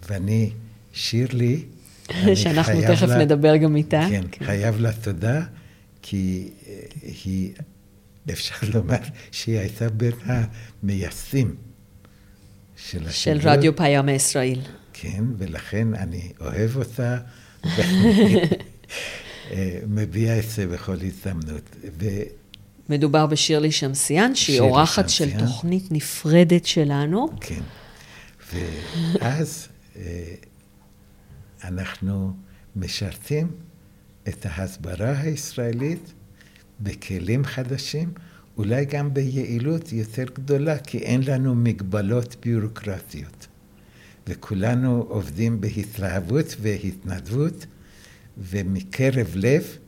ואני, 0.09 0.51
שירלי, 0.93 1.65
שאנחנו 2.35 2.81
תכף 2.83 3.03
לה- 3.09 3.19
נדבר 3.25 3.57
גם 3.57 3.77
איתה. 3.77 4.07
כן, 4.11 4.23
חייב 4.45 4.77
לה 4.81 4.93
תודה, 4.93 5.45
כי 6.03 6.49
אה, 6.67 6.81
היא, 7.25 7.53
אפשר 8.31 8.55
לומר 8.75 8.99
שהיא 9.31 9.59
הייתה 9.59 9.89
בין 9.89 10.13
המייסדים 10.25 11.55
של 12.77 12.99
של 12.99 13.07
השידור. 13.09 13.53
רדיו 13.53 13.77
פיאמה 13.77 14.13
ישראל. 14.13 14.61
כן, 14.93 15.25
ולכן 15.39 15.95
אני 15.95 16.33
אוהב 16.41 16.77
אותה, 16.77 17.19
ואני 17.77 18.41
אה, 19.51 20.39
את 20.39 20.51
זה 20.51 20.67
בכל 20.67 20.97
הזדמנות. 21.03 21.77
ו- 21.99 22.23
מדובר 22.89 23.27
בשירלי 23.27 23.73
שמסיאן, 23.73 24.35
שהיא 24.35 24.61
אורחת 24.61 25.09
של 25.09 25.25
שמסיאן. 25.31 25.47
תוכנית 25.47 25.93
נפרדת 25.93 26.67
שלנו. 26.67 27.29
כן. 27.41 27.63
ואז 29.13 29.69
אה, 29.97 30.35
אנחנו 31.65 32.33
משרתים 32.77 33.51
את 34.29 34.47
ההסברה 34.49 35.11
הישראלית 35.21 36.13
בכלים 36.81 37.45
חדשים, 37.45 38.13
אולי 38.57 38.85
גם 38.85 39.15
ביעילות 39.15 39.93
יותר 39.93 40.25
גדולה, 40.35 40.79
כי 40.79 40.99
אין 40.99 41.23
לנו 41.27 41.55
מגבלות 41.55 42.37
ביורוקרטיות. 42.43 43.47
וכולנו 44.27 45.07
עובדים 45.09 45.61
בהתלהבות 45.61 46.57
והתנדבות 46.61 47.67
ומקרב 48.39 49.27
לב 49.35 49.79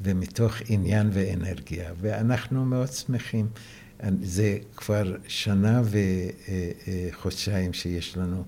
ומתוך 0.00 0.54
עניין 0.68 1.10
ואנרגיה, 1.12 1.92
ואנחנו 2.00 2.64
מאוד 2.64 2.92
שמחים. 2.92 3.46
זה 4.22 4.58
כבר 4.76 5.16
שנה 5.28 5.82
וחודשיים 7.10 7.72
שיש 7.72 8.16
לנו 8.16 8.44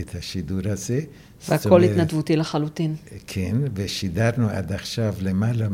את 0.00 0.14
השידור 0.14 0.60
הזה. 0.64 1.00
והכל 1.48 1.70
אומרת, 1.70 1.90
התנדבותי 1.90 2.36
לחלוטין. 2.36 2.94
כן, 3.26 3.56
ושידרנו 3.74 4.48
עד 4.48 4.72
עכשיו 4.72 5.14
למעלה 5.20 5.68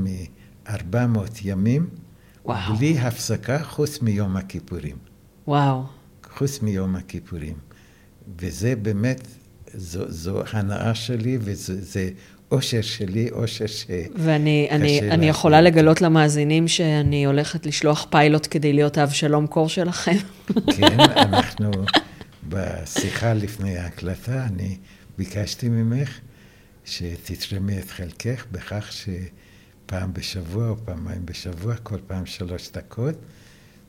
מ-400 0.71 1.19
ימים, 1.45 1.89
וואו. 2.45 2.77
בלי 2.77 2.99
הפסקה, 2.99 3.59
חוץ 3.63 4.03
מיום 4.03 4.37
הכיפורים. 4.37 4.97
וואו. 5.49 5.83
חוץ 6.37 6.63
מיום 6.63 6.97
הכיפורים. 6.97 7.57
וזה 8.39 8.77
באמת, 8.77 9.27
זו, 9.75 10.05
זו 10.09 10.43
הנאה 10.53 10.95
שלי 10.95 11.39
וזה 11.41 11.83
זה 11.83 12.11
אושר 12.51 12.81
שלי, 12.81 13.31
אושר 13.31 13.67
ש... 13.67 13.87
ואני 14.15 14.69
אני, 14.71 15.11
אני 15.11 15.29
יכולה. 15.29 15.61
לגלות 15.61 16.01
למאזינים 16.01 16.69
שאני 16.69 17.27
הולכת 17.27 17.67
לשלוח 17.67 18.07
פיילוט 18.11 18.47
כדי 18.51 18.73
להיות 18.73 18.99
האבשלום 18.99 19.47
קור 19.47 19.69
שלכם. 19.69 20.17
כן, 20.77 21.01
אנחנו 21.27 21.71
בשיחה 22.49 23.35
לפני 23.35 23.79
ההקלטה, 23.79 24.45
אני 24.45 24.77
ביקשתי 25.19 25.69
ממך 25.69 26.19
שתתרמי 26.85 27.79
את 27.79 27.91
חלקך 27.91 28.45
בכך 28.53 28.93
שפעם 29.87 30.13
בשבוע 30.15 30.69
או 30.69 30.77
פעמיים 30.85 31.27
בשבוע, 31.27 31.77
כל 31.77 31.99
פעם 32.07 32.27
שלוש 32.27 32.71
דקות, 32.73 33.15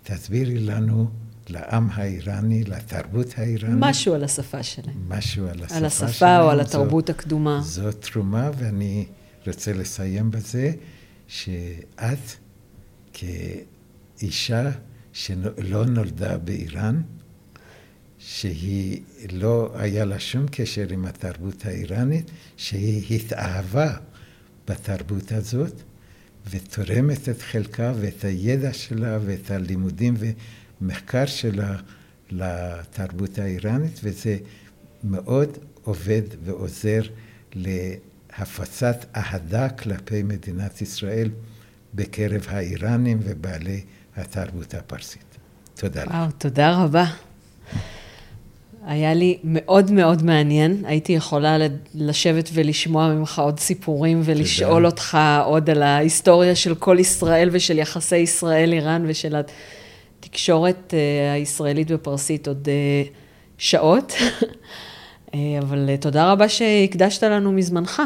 תסבירי 0.03 0.59
לנו, 0.59 1.09
לעם 1.49 1.89
האיראני, 1.93 2.63
לתרבות 2.63 3.27
האיראנית, 3.37 3.77
משהו 3.79 4.13
על 4.13 4.23
השפה 4.23 4.63
שלהם. 4.63 4.95
משהו 5.09 5.47
על 5.47 5.63
השפה 5.63 5.77
על 5.77 5.85
השפה 5.85 6.07
שלהם. 6.07 6.41
או 6.41 6.49
על 6.49 6.57
זו- 6.57 6.61
התרבות 6.63 7.09
הקדומה. 7.09 7.61
זו 7.63 7.91
תרומה, 7.91 8.51
ואני 8.57 9.05
רוצה 9.47 9.73
לסיים 9.73 10.31
בזה, 10.31 10.71
שאת 11.27 12.17
כאישה 13.13 14.71
שלא 15.13 15.85
נולדה 15.85 16.37
באיראן, 16.37 17.01
שהיא 18.19 19.01
לא 19.31 19.71
היה 19.75 20.05
לה 20.05 20.19
שום 20.19 20.45
קשר 20.51 20.85
עם 20.89 21.05
התרבות 21.05 21.65
האיראנית, 21.65 22.31
שהיא 22.57 23.15
התאהבה 23.15 23.93
בתרבות 24.67 25.31
הזאת, 25.31 25.73
ותורמת 26.49 27.29
את 27.29 27.41
חלקה 27.41 27.93
ואת 27.99 28.23
הידע 28.23 28.73
שלה 28.73 29.19
ואת 29.25 29.51
הלימודים 29.51 30.15
ומחקר 30.81 31.25
שלה 31.25 31.75
לתרבות 32.31 33.39
האיראנית, 33.39 33.99
וזה 34.03 34.37
מאוד 35.03 35.57
עובד 35.83 36.21
ועוזר 36.43 37.01
להפצת 37.53 39.05
אהדה 39.15 39.69
כלפי 39.69 40.23
מדינת 40.23 40.81
ישראל 40.81 41.29
בקרב 41.93 42.45
האיראנים 42.49 43.19
ובעלי 43.23 43.81
התרבות 44.15 44.73
הפרסית. 44.73 45.37
תודה 45.75 46.03
לך. 46.03 46.11
וואו, 46.11 46.31
תודה 46.31 46.83
רבה. 46.83 47.05
היה 48.87 49.13
לי 49.13 49.37
מאוד 49.43 49.91
מאוד 49.91 50.23
מעניין. 50.23 50.83
הייתי 50.85 51.13
יכולה 51.13 51.57
ל- 51.57 51.67
לשבת 51.95 52.49
ולשמוע 52.53 53.13
ממך 53.13 53.39
עוד 53.39 53.59
סיפורים 53.59 54.21
ולשאול 54.23 54.75
תודה. 54.75 54.85
אותך 54.87 55.17
עוד 55.45 55.69
על 55.69 55.83
ההיסטוריה 55.83 56.55
של 56.55 56.75
כל 56.75 56.97
ישראל 56.99 57.49
ושל 57.51 57.79
יחסי 57.79 58.17
ישראל-איראן 58.17 59.05
ושל 59.07 59.35
התקשורת 60.19 60.93
אה, 60.93 61.33
הישראלית 61.33 61.91
בפרסית 61.91 62.47
עוד 62.47 62.67
אה, 62.67 63.03
שעות. 63.57 64.13
אה, 65.33 65.39
אבל 65.59 65.95
תודה 65.99 66.31
רבה 66.31 66.49
שהקדשת 66.49 67.23
לנו 67.23 67.51
מזמנך. 67.51 68.01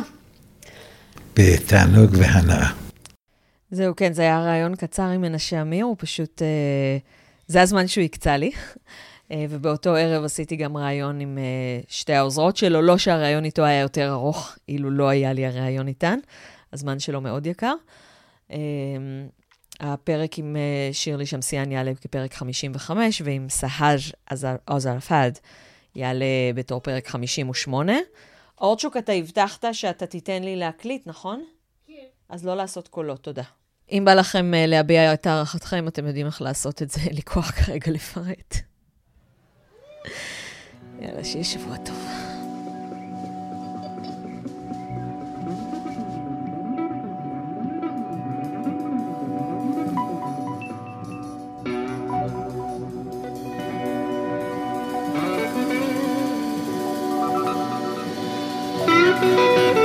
בתענוג 1.35 2.09
והנאה. 2.13 2.67
זהו, 3.71 3.95
כן, 3.95 4.13
זה 4.13 4.21
היה 4.21 4.39
רעיון 4.39 4.75
קצר 4.75 5.03
עם 5.03 5.21
מנשה 5.21 5.61
אמיר, 5.61 5.85
הוא 5.85 5.95
פשוט... 5.99 6.41
זה 7.47 7.61
הזמן 7.61 7.87
שהוא 7.87 8.03
הקצה 8.03 8.37
לי. 8.37 8.51
אה, 9.31 9.45
ובאותו 9.49 9.95
ערב 9.95 10.23
עשיתי 10.23 10.55
גם 10.55 10.77
ראיון 10.77 11.19
עם 11.19 11.37
אה, 11.37 11.79
שתי 11.87 12.13
העוזרות 12.13 12.57
שלו, 12.57 12.81
לא 12.81 12.97
שהראיון 12.97 13.45
איתו 13.45 13.63
היה 13.63 13.79
יותר 13.79 14.11
ארוך, 14.11 14.55
אילו 14.69 14.91
לא 14.91 15.09
היה 15.09 15.33
לי 15.33 15.45
הראיון 15.45 15.87
איתן. 15.87 16.19
הזמן 16.73 16.99
שלו 16.99 17.21
מאוד 17.21 17.45
יקר. 17.45 17.73
אה, 18.51 18.57
הפרק 19.79 20.39
עם 20.39 20.55
אה, 20.55 20.93
שירלי 20.93 21.25
שמסיאן 21.25 21.71
יעלה 21.71 21.91
כפרק 22.01 22.33
55, 22.33 23.21
ועם 23.25 23.49
סהאז' 23.49 24.47
עוזרפד 24.67 25.31
יעלה 25.95 26.25
בתור 26.55 26.79
פרק 26.79 27.07
58. 27.07 27.93
אורצ'וק, 28.61 28.97
אתה 28.97 29.11
הבטחת 29.11 29.65
שאתה 29.71 30.05
תיתן 30.05 30.43
לי 30.43 30.55
להקליט, 30.55 31.07
נכון? 31.07 31.43
אז 32.29 32.45
לא 32.45 32.55
לעשות 32.55 32.87
קולות, 32.87 33.23
תודה. 33.23 33.43
אם 33.91 34.03
בא 34.05 34.13
לכם 34.13 34.51
להביע 34.55 35.13
את 35.13 35.27
הערכתכם, 35.27 35.87
אתם 35.87 36.07
יודעים 36.07 36.25
איך 36.25 36.41
לעשות 36.41 36.81
את 36.81 36.89
זה, 36.89 37.01
אין 37.01 37.15
לי 37.15 37.21
כוח 37.21 37.51
כרגע 37.51 37.91
לפרט. 37.91 38.70
יאללה, 40.99 41.23
שיהיה 41.23 41.43
שבוע 41.43 41.77
טוב. 41.77 42.05
Música 59.21 59.80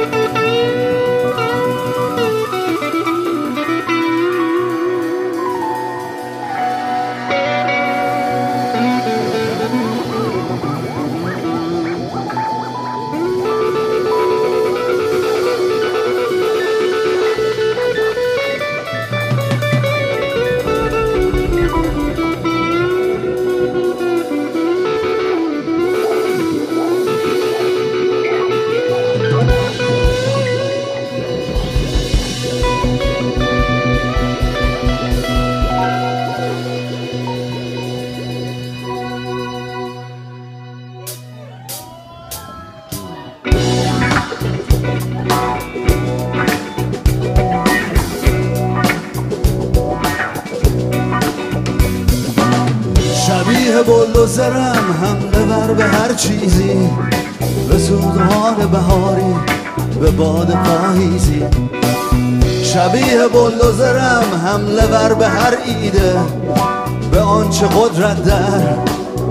آنچه 67.66 67.78
قدرت 67.78 68.24
در 68.24 68.76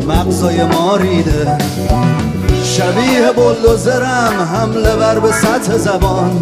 مغزای 0.08 0.64
ما 0.64 0.96
ریده. 0.96 1.58
شبیه 2.64 3.32
بلوزرم 3.32 4.50
حمله 4.54 4.96
بر 4.96 5.20
به 5.20 5.32
سطح 5.32 5.78
زبان. 5.78 6.42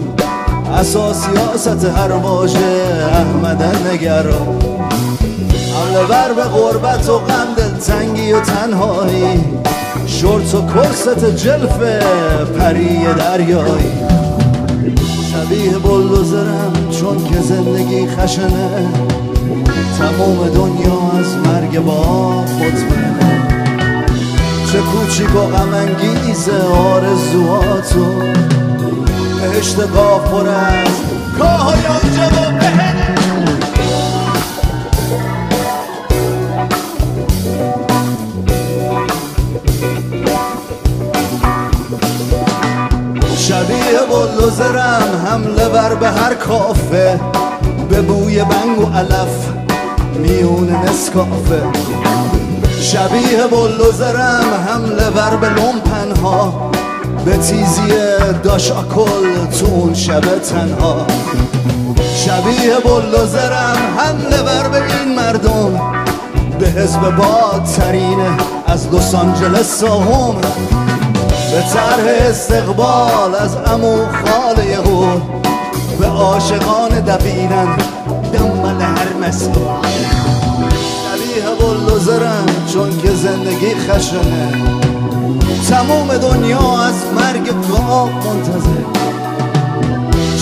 اساسیاست 0.73 1.85
هر 1.85 2.11
واژه 2.11 2.83
احمد 3.11 3.63
نگران 3.63 4.59
حمله 5.73 6.07
بر 6.09 6.33
به 6.33 6.43
غربت 6.43 7.09
و 7.09 7.17
غم 7.17 7.47
دلتنگی 7.57 8.33
و 8.33 8.39
تنهایی. 8.41 9.43
شورت 10.07 10.55
و 10.55 10.67
کرست 10.67 11.25
جلف 11.25 11.77
پری 12.59 12.99
دریایی. 13.17 13.91
شبیه 15.31 15.77
بلوزرم 15.77 16.73
چون 16.91 17.23
که 17.23 17.41
زندگی 17.41 18.07
خشنه. 18.07 19.12
تمام 19.97 20.49
دنیا 20.49 21.19
از 21.19 21.35
مرگ 21.37 21.79
با 21.79 22.41
مطمئنه 22.41 23.47
چه 24.71 24.79
کوچیک 24.79 25.35
و 25.35 25.39
غم 25.39 25.73
انگیز 25.73 26.49
آرزوهاتو. 26.49 28.05
بهشت 29.41 29.79
قاف 29.79 30.31
پر 30.31 30.47
از 30.47 30.87
کاهای 31.39 31.79
آنجا 31.85 32.29
بهنه 32.59 33.15
شبیه 43.37 43.99
بلوزرم 44.09 45.25
حمله 45.25 45.69
بر 45.69 45.95
به 45.95 46.09
هر 46.09 46.33
کافه. 46.33 47.19
به 47.89 48.01
بوی 48.01 48.43
بنگ 48.43 48.79
و 48.79 48.97
علف. 48.97 49.63
میون 50.23 50.69
نسکافه. 50.69 51.61
شبیه 52.81 53.47
بلوزرم 53.51 54.45
حمله 54.67 55.09
بر 55.09 55.35
به 55.35 55.49
لومپنها 55.49 56.71
به 57.25 57.37
تیزی 57.37 57.93
داش 58.43 58.71
اکل 58.71 59.45
تو 59.59 59.65
اون 59.65 59.93
شب 59.93 60.39
تنها. 60.39 61.05
شبیه 62.15 62.75
بلوزرم 62.85 63.77
حمله 63.97 64.43
بر 64.43 64.67
به 64.67 64.77
این 64.77 65.15
مردم. 65.15 65.81
به 66.59 66.67
حزب 66.67 67.15
باد 67.15 67.63
ترینه 67.63 68.37
از 68.67 68.93
لس 68.93 69.15
آنجلس 69.15 69.79
ساهم 69.79 70.35
به 71.51 71.61
طرح 71.73 72.29
استقبال 72.29 73.35
از 73.35 73.57
امو 73.65 73.97
خاله 74.05 74.65
یهود. 74.65 75.21
به 75.99 76.07
عاشقان 76.07 76.89
دبیرن 76.89 77.77
دنبال 78.33 78.62
مثل 79.27 79.51
شبیه 81.03 81.49
بلدوزرم 81.59 82.45
چون 82.73 83.01
که 83.01 83.11
زندگی 83.11 83.75
خشنه. 83.75 84.51
تموم 85.69 86.17
دنیا 86.17 86.83
از 86.83 86.93
مرگ 87.15 87.45
تو 87.45 88.05
منتظر. 88.05 88.83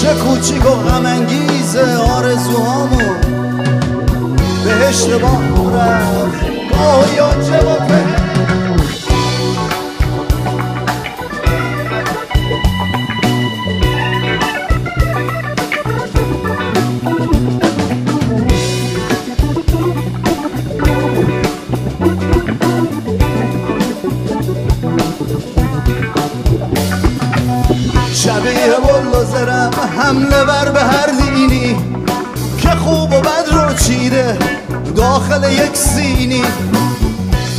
چه 0.01 0.13
کوچیک 0.13 0.65
و 0.65 0.69
غم 0.69 1.05
انگیز 1.05 1.75
آرزوهامو 2.15 3.13
بهشت 4.65 5.09
با 5.09 5.39
رفت. 5.75 6.51
یا 7.17 7.29
چه 7.29 8.20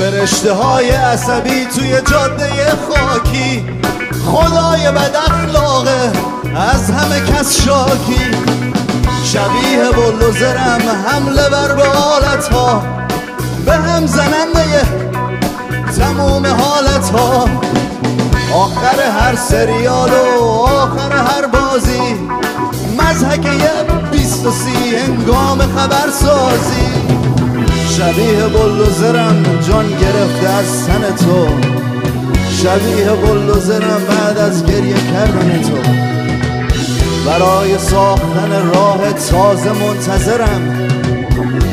فرشته 0.02 0.52
های 0.52 0.90
عصبی 0.90 1.64
توی 1.64 1.90
جاده 2.10 2.50
خاکی. 2.88 3.64
خدای 4.26 4.90
بد 4.90 5.16
اخلاقه 5.16 6.12
از 6.56 6.90
همه 6.90 7.20
کس 7.20 7.62
شاکی. 7.62 8.30
شبیه 9.24 9.90
بلوزرم 9.96 10.82
حمله 11.06 11.48
بر 11.48 11.74
به 11.74 11.84
حالت 11.88 12.48
ها 12.48 12.82
به 13.66 13.72
هم 13.72 14.06
زننده 14.06 14.82
تموم 15.98 16.46
حالت 16.46 17.10
ها 17.10 17.48
آخر 18.54 19.00
هر 19.20 19.36
سریال 19.36 20.10
و 20.10 20.44
آخر 20.66 21.12
هر 21.12 21.46
بازی. 21.46 22.28
مزهک 22.98 23.44
یه 23.44 23.70
بیست 24.12 24.46
و 24.46 24.50
سی 24.50 24.96
هنگام 24.96 25.58
خبرسازی. 25.58 27.01
شبیه 27.96 28.46
بلوزرم 28.48 29.42
جان 29.68 29.88
گرفته 29.88 30.48
از 30.48 30.66
سن 30.66 31.16
تو. 31.16 31.48
شبیه 32.62 33.10
بلوزرم 33.26 34.02
بعد 34.08 34.38
از 34.38 34.66
گریه 34.66 34.94
کردن 34.94 35.62
تو. 35.62 35.90
برای 37.26 37.78
ساختن 37.78 38.70
راه 38.74 39.12
تازه 39.12 39.72
منتظرم. 39.72 40.88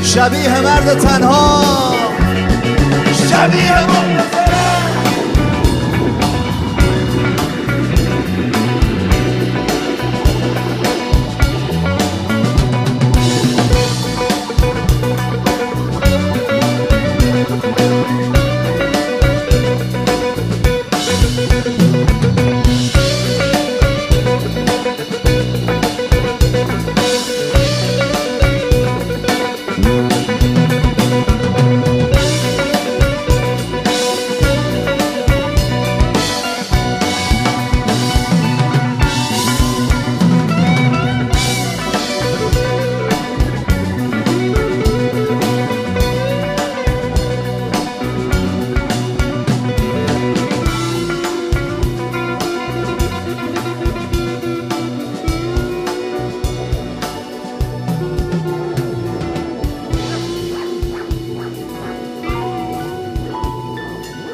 شبیه 0.03 0.61
مرد 0.61 0.99
تنها. 0.99 1.63
شبیه 3.30 3.74
بلوزرم 3.88 4.38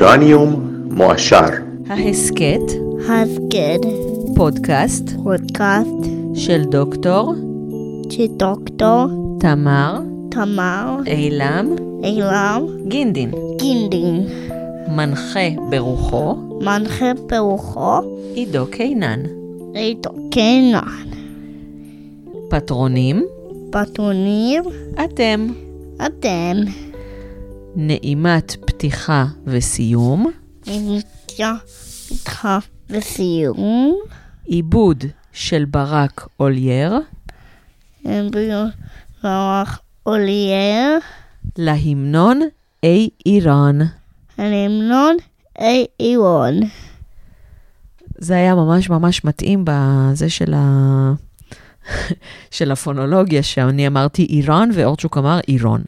איראניום 0.00 0.80
מועשר. 0.90 1.48
ההסכת, 1.88 2.60
הסגד, 3.08 3.78
פודקאסט. 4.36 5.10
פודקאסט. 5.24 6.10
של 6.34 6.64
דוקטור. 6.64 7.34
שדוקטור 8.10 9.06
תמר. 9.40 9.98
תמר. 10.30 10.96
אילם. 11.06 11.74
אילם. 12.04 12.66
גינדין, 12.88 13.30
גינדין. 13.56 14.26
מנחה 14.88 15.48
ברוחו. 15.70 16.34
מנחה 16.60 17.12
ברוחו. 17.26 18.00
עידו 18.34 18.66
קינן, 18.70 19.22
איתו 19.74 20.10
קנן 20.30 20.80
פטרונים. 22.50 23.26
פטרונים. 23.70 24.62
אתם, 25.04 25.46
אתם 26.06 26.56
נעימת 27.80 28.56
פתיחה 28.66 29.26
וסיום, 29.46 30.30
נמצא 30.66 31.52
איתך 32.10 32.48
בסיום 32.90 33.98
עיבוד 34.44 35.04
של 35.32 35.64
ברק 35.64 36.28
אולייר, 36.40 37.00
רוח 39.24 39.80
אולייר. 40.06 40.98
להמנון 41.58 42.40
אי 42.82 43.08
איראן. 43.26 43.78
הנמנון 44.38 45.16
אי 45.60 45.86
אירון 46.00 46.60
זה 48.18 48.34
היה 48.34 48.54
ממש 48.54 48.90
ממש 48.90 49.24
מתאים 49.24 49.64
בזה 49.64 50.30
של, 50.30 50.54
ה... 50.56 51.12
של 52.50 52.72
הפונולוגיה, 52.72 53.42
שאני 53.42 53.86
אמרתי 53.86 54.24
איראן 54.24 54.68
ואורצ'וק 54.74 55.18
אמר 55.18 55.40
אירון. 55.48 55.82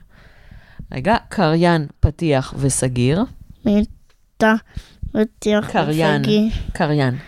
רגע, 0.93 1.16
קריין, 1.28 1.86
פתיח 2.01 2.55
וסגיר. 2.57 3.24
מיטה 3.64 4.55
פתיח 5.12 5.70
קריין. 5.70 6.20
וסגיר 6.20 6.49
קריין. 6.72 7.18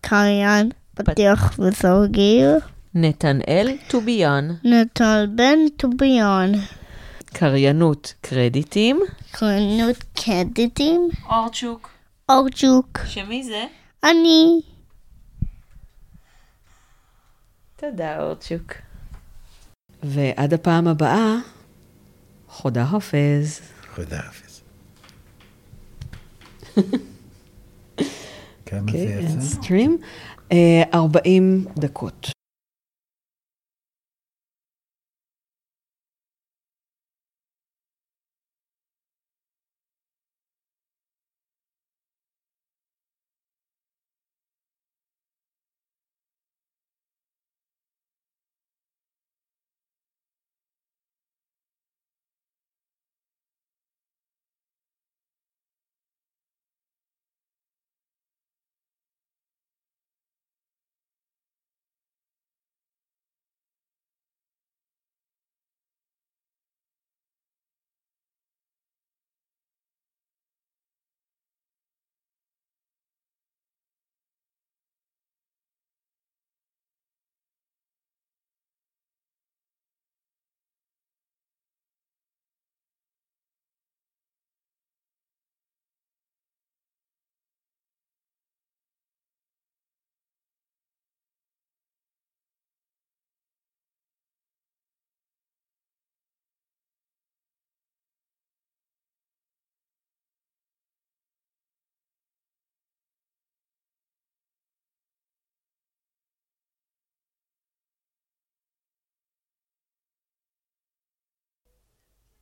קריין 0.00 0.70
פתיח 0.94 1.58
וסגיר 1.58 2.58
נתנאל 2.94 3.76
טוביאן. 3.88 4.48
נטל 4.64 5.26
בן 5.34 5.58
טוביון 5.76 6.52
קריינות 7.24 8.14
קרדיטים. 8.20 9.00
קרנות 9.30 9.96
קרדיטים 10.14 11.08
אורצ'וק. 11.30 11.90
אורצ'וק 12.28 12.98
שמי 13.06 13.44
זה? 13.44 13.64
אני 14.04 14.60
תודה, 17.76 18.22
אורצ'וק. 18.22 18.72
ועד 20.02 20.54
הפעם 20.54 20.88
הבאה, 20.88 21.34
חודה 22.58 22.86
חופז. 22.86 23.60
חודה 23.94 24.20
חפז. 24.22 24.60
כמה 28.66 28.92
זה 28.92 28.98
אוקיי, 28.98 29.24
יצא? 29.24 29.40
סטרים. 29.40 29.98
40 30.94 31.64
דקות. 31.78 32.30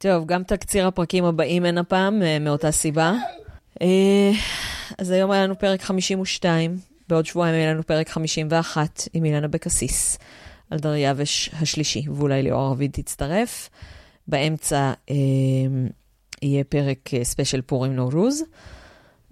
טוב, 0.07 0.27
גם 0.27 0.43
תקציר 0.43 0.87
הפרקים 0.87 1.25
הבאים 1.25 1.67
אין 1.67 1.79
הפעם, 1.79 2.23
אה, 2.23 2.39
מאותה 2.39 2.71
סיבה. 2.71 3.15
אה, 3.83 4.31
אז 4.99 5.11
היום 5.11 5.31
היה 5.31 5.45
לנו 5.45 5.59
פרק 5.59 5.83
52, 5.83 6.79
בעוד 7.09 7.27
שבועיים 7.27 7.55
יהיה 7.55 7.73
לנו 7.73 7.83
פרק 7.83 8.09
51 8.09 9.09
עם 9.13 9.25
אילנה 9.25 9.47
אבקסיס 9.47 10.19
על 10.71 10.79
דריווש 10.79 11.51
השלישי, 11.63 12.05
ואולי 12.09 12.43
ליאור 12.43 12.71
רביד 12.71 12.91
תצטרף. 12.93 13.71
באמצע 14.29 14.93
אה, 15.11 15.15
יהיה 16.43 16.65
פרק 16.65 17.15
אה, 17.15 17.25
special 17.25 17.61
פורים 17.61 17.97
נורוז. 17.97 18.43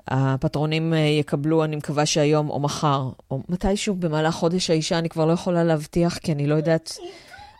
הפטרונים 0.09 0.95
אה, 0.95 0.99
יקבלו, 0.99 1.65
אני 1.65 1.77
מקווה 1.77 2.07
שהיום 2.07 2.51
או 2.51 2.61
מחר, 2.61 3.09
או 3.31 3.43
מתישהו 3.49 3.95
במהלך 3.95 4.35
חודש 4.35 4.71
האישה, 4.71 4.99
אני 4.99 5.09
כבר 5.09 5.27
לא 5.27 5.33
יכולה 5.33 5.65
להבטיח, 5.65 6.19
כי 6.19 6.33
אני 6.33 6.47
לא 6.47 6.55
יודעת 6.55 6.97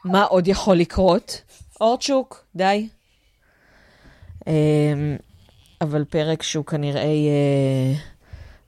מה 0.05 0.25
עוד 0.25 0.49
יכול 0.49 0.77
לקרות. 0.77 1.43
אורצ'וק, 1.81 2.45
די. 2.57 2.89
אמ, 4.47 5.17
אבל 5.81 6.05
פרק 6.05 6.43
שהוא 6.43 6.65
כנראה 6.65 7.03
אה, 7.03 7.95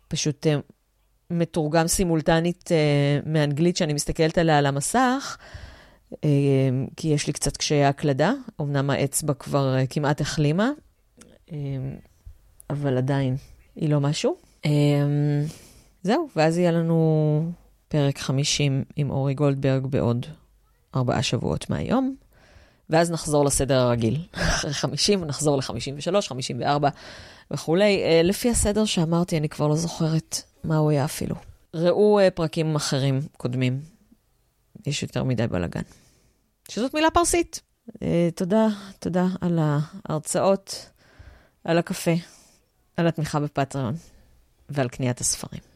פשוט 0.09 0.47
אה, 0.47 0.57
מתורגם 1.31 1.87
סימולטנית 1.87 2.73
אה, 2.73 3.21
מאנגלית, 3.27 3.77
שאני 3.77 3.93
מסתכלת 3.93 4.39
עליה 4.39 4.59
על 4.59 4.67
המסך, 4.67 5.37
אה, 6.25 6.29
כי 6.97 7.09
יש 7.09 7.27
לי 7.27 7.33
קצת 7.33 7.57
קשיי 7.57 7.85
הקלדה. 7.85 8.33
אמנם 8.61 8.91
האצבע 8.91 9.35
כבר 9.35 9.77
כמעט 9.91 10.21
החלימה, 10.21 10.71
אה, 11.53 11.57
אבל 12.71 12.99
עדיין 12.99 13.37
היא 13.77 13.91
לא 13.91 14.01
משהו. 14.01 14.37
אה, 14.65 14.71
זהו, 16.03 16.29
ואז 16.37 16.59
יהיה 16.59 16.73
לנו 16.73 17.53
פרק 17.89 18.19
50 18.19 18.85
עם 18.97 19.11
אורי 19.11 19.35
גולדברג 19.35 19.87
בעוד 19.87 20.27
ארבעה 20.95 21.23
שבועות 21.23 21.71
מהיום. 21.71 22.17
ואז 22.91 23.11
נחזור 23.11 23.45
לסדר 23.45 23.81
הרגיל. 23.81 24.21
אחרי 24.33 24.73
50 24.73 25.25
נחזור 25.25 25.57
ל-53, 25.57 26.21
54 26.21 26.89
וכולי. 27.51 28.03
אה, 28.03 28.21
לפי 28.25 28.51
הסדר 28.51 28.85
שאמרתי, 28.85 29.37
אני 29.39 29.49
כבר 29.49 29.69
לא 29.69 29.77
זוכרת 29.77 30.43
מה 30.65 30.77
הוא 30.77 30.91
היה 30.91 31.05
אפילו. 31.05 31.37
ראו 31.75 32.19
אה, 32.19 32.31
פרקים 32.31 32.77
אחרים 32.77 33.21
קודמים. 33.37 33.81
יש 34.87 35.03
יותר 35.03 35.25
מדי 35.25 35.47
בלאגן. 35.47 35.83
שזאת 36.69 36.95
מילה 36.95 37.11
פרסית. 37.11 37.61
אה, 38.03 38.29
תודה, 38.35 38.67
תודה 38.99 39.27
על 39.41 39.59
ההרצאות 40.09 40.91
על 41.65 41.79
הקפה, 41.79 42.15
על 42.97 43.07
התמיכה 43.07 43.41
בפטריון 43.41 43.95
ועל 44.69 44.89
קניית 44.89 45.21
הספרים. 45.21 45.76